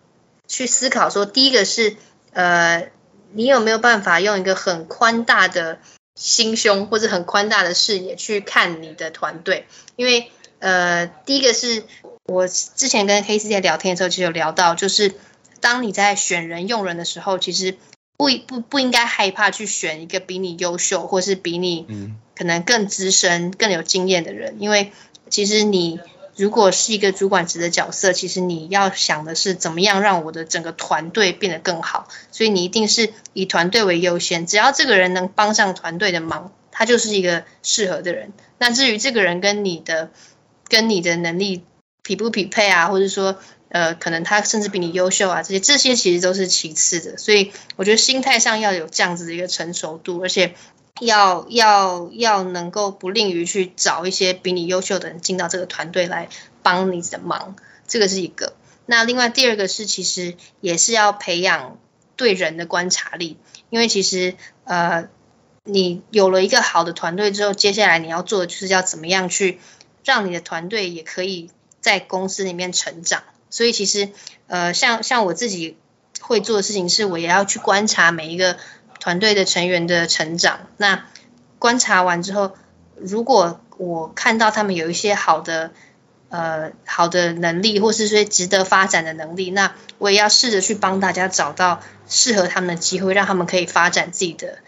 [0.47, 1.97] 去思考说，第一个是
[2.33, 2.91] 呃，
[3.33, 5.81] 你有没有办法用一个很宽大的
[6.15, 9.67] 心胸或者很宽大的视野去看你的团队，
[9.97, 10.31] 因为。
[10.61, 11.85] 呃，第一个是
[12.27, 15.15] 我之前跟黑 C 在聊天的时候，其实有聊到，就是
[15.61, 17.77] 当你在选人用人的时候，其实
[18.17, 24.93] 不不不应该害怕去选一个比你优秀，或是比你可能更资深、更有经验的人，因为
[25.29, 25.99] 其实你
[26.37, 34.47] 如果是一个主管职的角色，其实你要想的是怎么样让我的整个团队变得更好，所以你一定是以团队为优先。
[34.47, 38.33] 只要这个人能帮上团队的忙，他就是一个适合的人。
[38.59, 40.11] 那至于这个人跟你的
[40.71, 41.63] 跟你的能力
[42.03, 43.37] 匹不匹配啊，或者说
[43.69, 47.19] 呃，可能他甚至比你优秀啊，这些这些其实都是其次的。
[47.19, 50.55] 所以我觉得心态上要有这样子的一个成熟度，而且。
[51.01, 56.29] 要要要能够不吝于去找一些比你优秀的人进到这个团队来
[56.63, 57.57] 帮你的忙，
[57.89, 58.53] 这个是一个。
[58.85, 61.79] 那另外第二个是，其实也是要培养
[62.17, 63.39] 对人的观察力，
[63.71, 65.09] 因为其实呃，
[65.65, 69.59] 你有了一个好的团队之后，接下来你要做的就是要怎么样去
[70.05, 73.23] 让你的团队也可以在公司里面成长。
[73.51, 74.11] 所以其实
[74.47, 75.77] 呃，像像我自己
[76.21, 78.57] 会做的事情是，我也要去观察每一个。
[79.03, 81.07] 团队的成员的成长，那
[81.59, 82.55] 观察完之后，
[82.97, 85.71] 如果我看到他们有一些好的
[86.29, 91.81] 呃好的能力，或是说值得发展的能力，那我也要试着去帮大家找到
[92.11, 94.59] 适合他们的机会，让他们可以发展自己的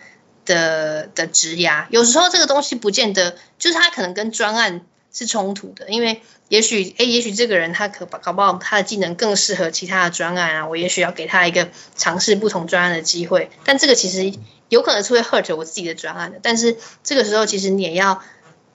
[0.47, 1.85] 的的职涯。
[1.91, 6.23] 有时候这个东西不见得就是他可能跟专案是冲突的，因为。
[6.49, 13.51] 也许，哎，也许这个人他可搞不好他的技能更适合其他的专案啊，我也许要给他一个尝试不同专案的机会。
[13.65, 14.39] 但这个其实
[14.69, 16.41] 有可能是会 hurt 我自己的专案的。
[16.43, 18.21] 但是这个时候其实你也要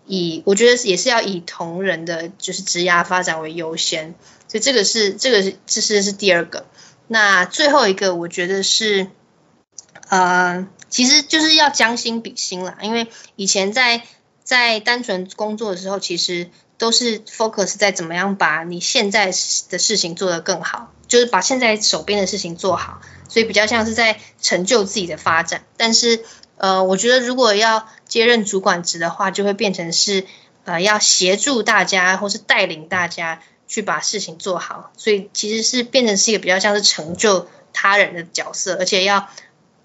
[0.08, 4.16] 以，我觉得也是要以同仁的就是职涯发展为优先。
[4.48, 6.66] 所以这个是这个是这是是第二个。
[7.08, 9.06] 那最后一个我觉得是，
[10.10, 14.02] 呃，其实就是要将心比心啦，因为以前在
[14.48, 16.50] 在单纯工作的时候，其实。
[16.80, 19.32] 都是 focus 在怎么样把你现在的
[19.80, 25.64] 事情做得更好，就是把现在手边的事情做好，所以比较像是在成就自己的发展。
[25.76, 26.24] 但是，
[26.58, 30.28] 呃，我觉得如果要接任主管职的话，就会变成是
[30.66, 39.28] 呃要协助大家或是带领大家去把事情做好，所以其实是变成是一个比较像是成就他人的角色，而且要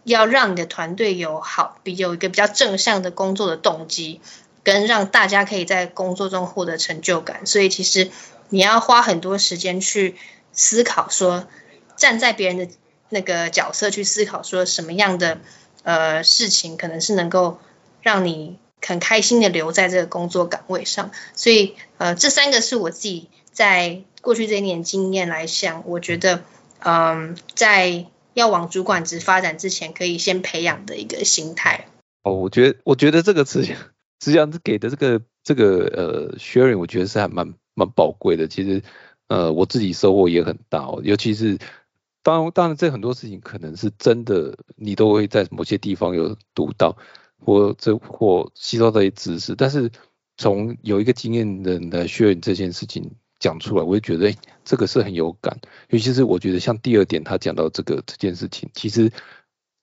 [0.05, 4.21] 要让你的团队有好，比有一个比较正向的工作的动机。
[4.65, 8.11] 跟让大家可以在工作中获得成就感，所以其实
[8.49, 10.17] 你要花很多时间去
[10.53, 11.49] 思考，说
[11.97, 12.69] 站在别人的
[13.09, 15.41] 那个角色去思考，说什么样的
[15.83, 17.59] 呃事情可能是能够
[18.03, 21.11] 让你很开心的留在这个工作岗位上。
[21.35, 26.45] 所以呃，这三个是我自己在过去这一年经验来想，我觉得
[26.79, 31.87] 嗯，在要往主管职发展之前，可以先培养的一个心态。
[32.23, 33.67] 哦，我觉得我觉得这个词。
[34.23, 35.67] 实际上，给的这个这个
[35.97, 38.47] 呃 sharing，我觉得是还蛮蛮宝贵的。
[38.47, 38.81] 其实，
[39.27, 41.01] 呃，我自己收获也很大哦。
[41.03, 41.59] 尤其是
[42.23, 46.97] 当当然，这很多事情可能是真的，你都会在某些地方有读到
[47.37, 49.57] 或这或吸收到一些知识。
[49.57, 49.91] 但是
[50.37, 53.11] 从有一个经验人来 share 这件事情
[53.41, 55.59] 讲出来，我就觉得，哎，这个是很有感。
[55.89, 59.11] 尤其是我觉得，像第二点他讲到这个这件事情，其实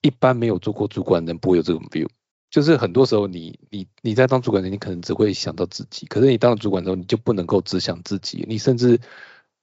[0.00, 2.08] 一般没有做过主管人不会有这种 view。
[2.50, 6.06] 就是很多时候，你你你在当主管的，你可能只会想到自己。
[6.06, 8.98] 可是你当了主管之后，你就不能够只想自己，你甚至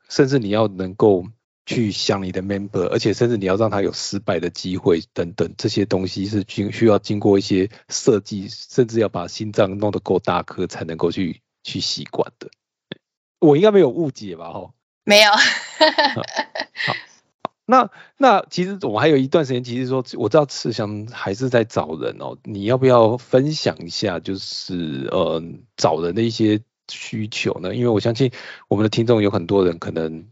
[0.07, 1.25] 甚至你要能够
[1.65, 12.49] 去想你的 member，而且甚至你要让他有失败的机会等等，这些东西是经需要经过一些设计，甚至要把心脏弄得够大颗才能够去去习惯的。
[13.39, 14.53] 我应该没有误解吧？
[14.53, 14.71] 哈，
[15.03, 15.31] 没有。
[15.31, 15.37] 好。
[17.69, 25.43] 那那其实我还有一段时间，其实说我知道赤香还是在找人哦，你要不要分享一下，就是呃
[25.75, 27.75] 找人的一些需求呢？
[27.75, 28.31] 因为我相信
[28.69, 30.25] 我们的听众有很多人可能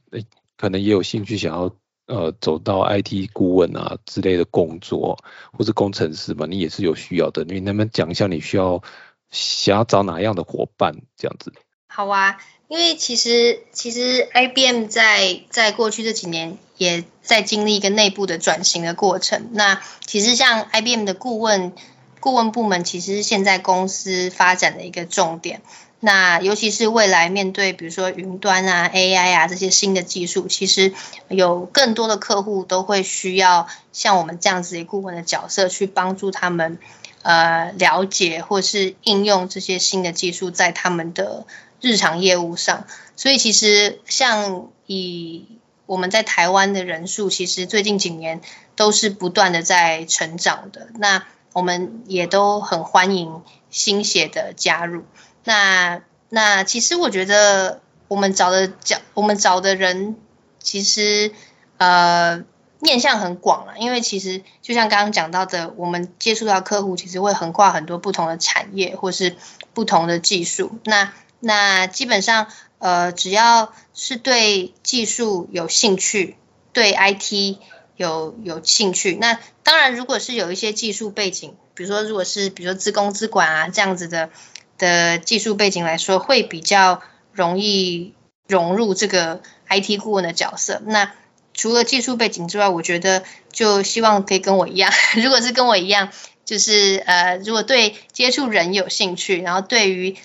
[0.58, 1.76] 可能也有兴趣想要
[2.08, 5.20] 呃走到 IT 顾问啊之类的工作，
[5.52, 8.82] 或是工程师嘛，你也是有需要的，你能不能讲一下你需要
[9.30, 11.52] 想要找哪样的伙伴这样子？
[11.90, 12.38] 好啊。
[12.68, 19.50] 因为其实其实 IBM 在在过去这几年也在经历一个内部的转型的过程。
[19.52, 21.74] 那其实像 IBM 的顾问
[22.20, 25.62] 顾问部门，其实是现在公司发展的一个重点。
[26.00, 30.92] 那尤其是未来面对比如说云端啊、AI 啊这些新的技术，其实
[31.30, 36.80] 有更多的客户都会需要像我们这样子的顾问的角色去帮助他们
[37.22, 41.46] 呃了解或是应用这些新的技术在他们的。
[41.82, 45.46] 日常业务上，所以其实像以
[45.86, 48.42] 我们在台湾的人数，其实最近几年
[48.76, 50.88] 都是不断的在成长的。
[50.98, 55.04] 那我们也都很欢迎新血的加入。
[55.44, 60.16] 那那其实我觉得我们找的讲，我们找的人
[60.60, 61.32] 其实
[61.78, 62.44] 呃
[62.80, 69.36] 面向很广了，因为其实就像刚刚讲到的，我们接触到客户其实会横跨很多不同的产业或是
[69.74, 70.80] 不同的技术。
[70.84, 72.48] 那那基本上，
[72.80, 76.38] 呃，只要是对技术有兴趣，
[76.74, 77.58] 对 IT
[77.98, 84.30] 有有兴趣，那当然如果是有一些技术背景，比如说如果是比如说资工资管啊这样子的
[84.78, 88.14] 的技术背景来说，会比较容易
[88.48, 90.82] 融入这个 IT 顾问的角色。
[90.86, 91.14] 那
[91.54, 96.12] 除了技术背景之外，我觉得就希望可以跟我一样， 如果是跟我一样，
[96.44, 100.18] 就是呃，如果对接触人有兴趣，然后对于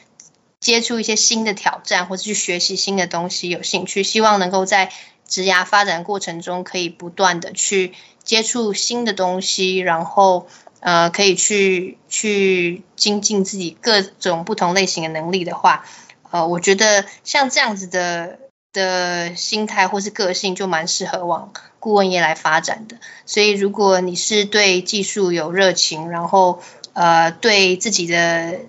[0.60, 4.92] 接触一些新的挑战或者去学习新的东西有兴趣，希望能够在
[5.26, 7.92] 职涯发展过程中可以不断的去
[8.22, 10.46] 接触新的东西，然后
[10.80, 15.84] 呃，可以去去精进自己各种不同类型的能力的话，
[16.30, 18.38] 呃，我觉得像这样子的。
[18.72, 28.60] 的心态或是个性就蛮适合往顾问业来发展的，所以如果你是对技术有热情，然后呃对自己的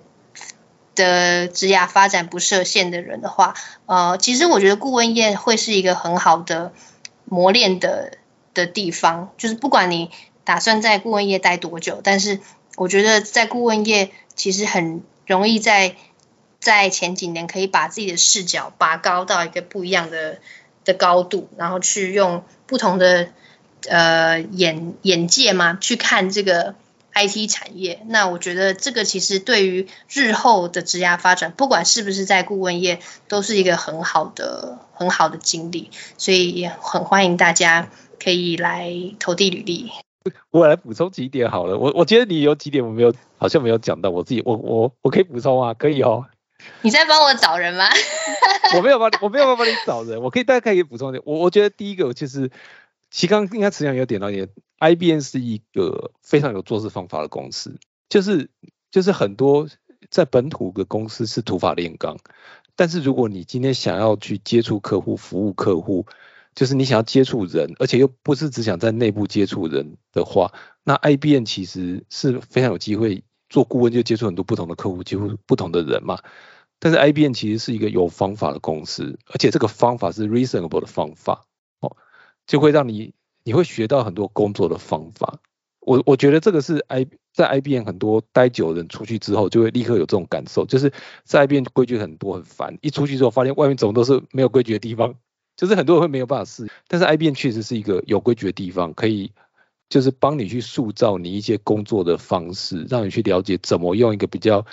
[0.94, 3.54] 的职业发展不设限的人的话，
[3.86, 6.72] 呃，其实我觉得顾问业会是一个很好的
[7.24, 8.18] 磨练的
[8.54, 10.10] 的地方，就是不管你
[10.44, 12.40] 打算在顾问业待多久，但是
[12.76, 15.96] 我觉得在顾问业其实很容易在。
[16.64, 20.38] 在前几年，可以把自己的视角拔高到一个不一样的
[20.84, 23.30] 的高度，然后去用不同的
[23.88, 26.76] 呃眼眼界嘛，去看这个
[27.14, 28.02] IT 产业。
[28.06, 35.90] 那我觉得这个其实对于日后的职涯发展，不管是不是在顾问业，都是一个很好的很好的经历。
[36.16, 37.90] 所以也很欢迎大家
[38.22, 39.90] 可以来投递履历。
[40.50, 46.26] 我来补充几点好了，我我觉得你有几点我没有，好像没有讲到，我自己我我我可以补充啊，可以哦。
[46.82, 47.88] 你在帮我找人吗？
[48.76, 50.22] 我没有帮你，我没有帮你找人。
[50.22, 51.22] 我可以大概可以补充一点。
[51.26, 52.52] 我我觉得第一个就是，
[53.12, 54.48] 其刚应该实际上有点到一点
[54.78, 58.50] ，IBM 是一个非常有做事方法的公司，就是
[58.90, 59.68] 就是很多
[60.10, 62.16] 在本土的公司是土法炼钢，
[62.74, 66.06] 但是如果你今天想要去接触客户、服务客户，
[66.54, 70.52] 就是你想要接触人，而且又不是只想在内部接触人的话，
[70.82, 76.18] 那 IBM 其实是非常有机会做顾问，就接触很多不同的客户，几乎不同的人嘛。
[76.78, 81.44] 但是 IBM 其实是一个有方法的公司，而且这个方法是 reasonable 的方法，
[82.46, 83.14] 就会让你
[83.44, 85.40] 你会学到很多工作的方法。
[85.80, 90.92] 我我觉得这个是 I 在 IBM 很多待久的人出去之后就会立刻有这种感受，就是
[91.24, 95.14] 在 IBM 规矩很多很烦，一出去之后发现外面怎么都是没有规矩的地方，
[95.56, 96.70] 就是很多人会没有办法适应。
[96.88, 99.32] 但是 IBM 确实是一个有规矩的地方，可以
[99.88, 104.64] 就是帮你去塑造你一些工作的方式，让你去了解怎么用一个比较。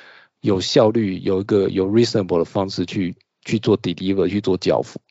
[0.42, 3.14] 有效率，有一个有 reasonable 的方式去
[3.44, 5.02] 去做 deliver 去做交付。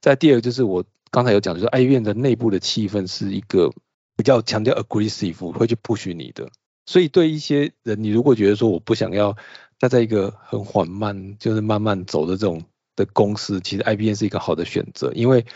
[0.00, 0.84] 再第二个就是我
[1.14, 3.70] 刚才有讲，就是 I 院的内部的气氛是一个
[4.16, 6.50] 比较强调 aggressive，会去 push 你的。
[6.86, 9.36] 所以对一些人，你如果觉得说我不想要
[9.78, 12.64] 待在一个很缓慢，就是慢慢走的这种
[12.96, 15.46] 的公司，其实 IBM 是一个好的选择，因为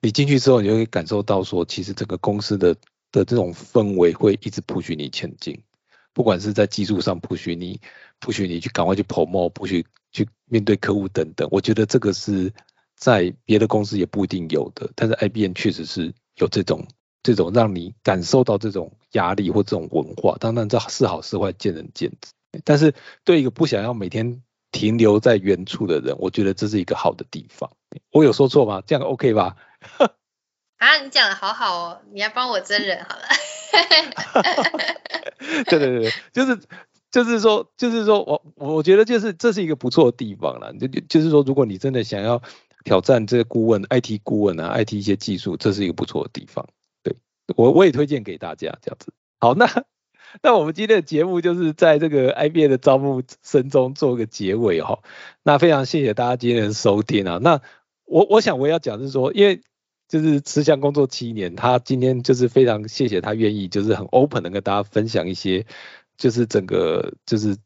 [0.00, 2.76] 你进去之后，你就会感受到说，其实整个公司的
[3.10, 5.60] 的这种氛围会一直 push 你前进。
[6.14, 7.80] 不管是在技术上不许你，
[8.20, 12.52] 不许你去赶快去 promo，不许去面对客户等等，我觉得这个是
[12.98, 16.86] 在别的公司也不一定有的，但是 IBM 确实是有这种
[17.22, 20.36] 这种让你感受到这种压力或这种文化。
[20.40, 22.94] 当然这是好是坏见仁见智，但是
[23.24, 24.42] 对一个不想要每天
[24.72, 27.70] 停留在原处的人，我觉得这是一个好的地方。
[28.10, 28.82] 我有说错吗？
[28.86, 29.56] 这样 OK 吧？
[30.78, 33.22] 啊，你讲的好好哦，你要帮我真人好了。
[35.66, 36.60] 对对对，就是
[37.10, 40.72] 就是说就是说我我觉得就是这是一个不错的地方了。
[40.74, 42.42] 就就是说，如果你真的想要
[42.84, 46.66] 挑战这些顾问、IT 顾问啊、IT 一些技术，这是一个不错的地方。
[47.02, 47.16] 对
[47.56, 49.12] 我我也推荐给大家这样子。
[49.38, 49.66] 好，那
[50.42, 54.98] 那我们今天的节目就是在这个 IBA 的招募声中做个结尾哈。
[55.42, 57.38] 那非常谢谢大家今天的收听啊。
[57.40, 57.62] 那
[58.04, 59.62] 我我想我要讲是说，因为
[60.06, 65.66] 就是慈祥工作七年，他今天就是非常谢谢他愿意，就是很 open 的跟大家分享一些，
[66.16, 67.56] 就是整个就是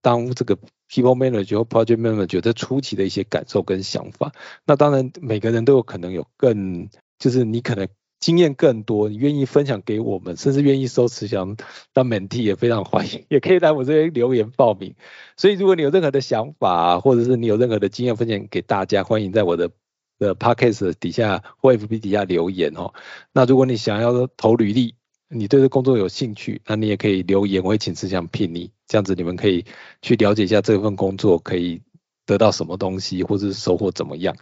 [0.00, 0.58] 当这个
[0.92, 4.32] people manager 或 project manager 在初期的一些感受跟想法。
[4.66, 6.88] 那当然每个人都有可能有更，
[7.18, 7.88] 就是你可能
[8.20, 11.56] 经验更多，你愿意分享给我们，甚至愿意收慈祥
[11.92, 14.94] 当 mentee 也非常欢迎，也可以来我这边留言报名。
[15.36, 19.70] 所以如果你有任何的想法，或者是你有任何的经验分享给大家，欢迎在我的。
[20.18, 22.92] 的 podcast 底下或 FB 底下留言哦。
[23.32, 24.94] 那如果你想要投履历，
[25.34, 28.70] 你对这工作有兴趣，那你也可以留言，我会请慈祥聘你。
[28.86, 29.64] 这样子你们可以
[30.02, 31.80] 去了解一下这份工作可以
[32.26, 34.36] 得到什么东西，或者是收获怎么样。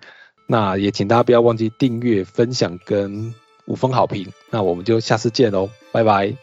[0.49, 3.33] 那也请大家不要忘记订阅、分享跟
[3.67, 4.33] 五分好评。
[4.51, 6.35] 那我们就下次见喽，拜拜。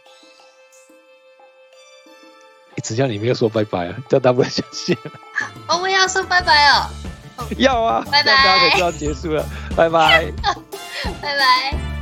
[2.82, 3.98] 只要，你没有说拜拜啊？
[4.08, 4.96] 叫大家不要相信。
[5.68, 6.88] 哦， 我要说拜拜哦。
[7.58, 9.44] 要啊，拜拜这样大家可以知道结束了，
[9.76, 10.32] 拜拜。
[11.20, 11.97] 拜拜。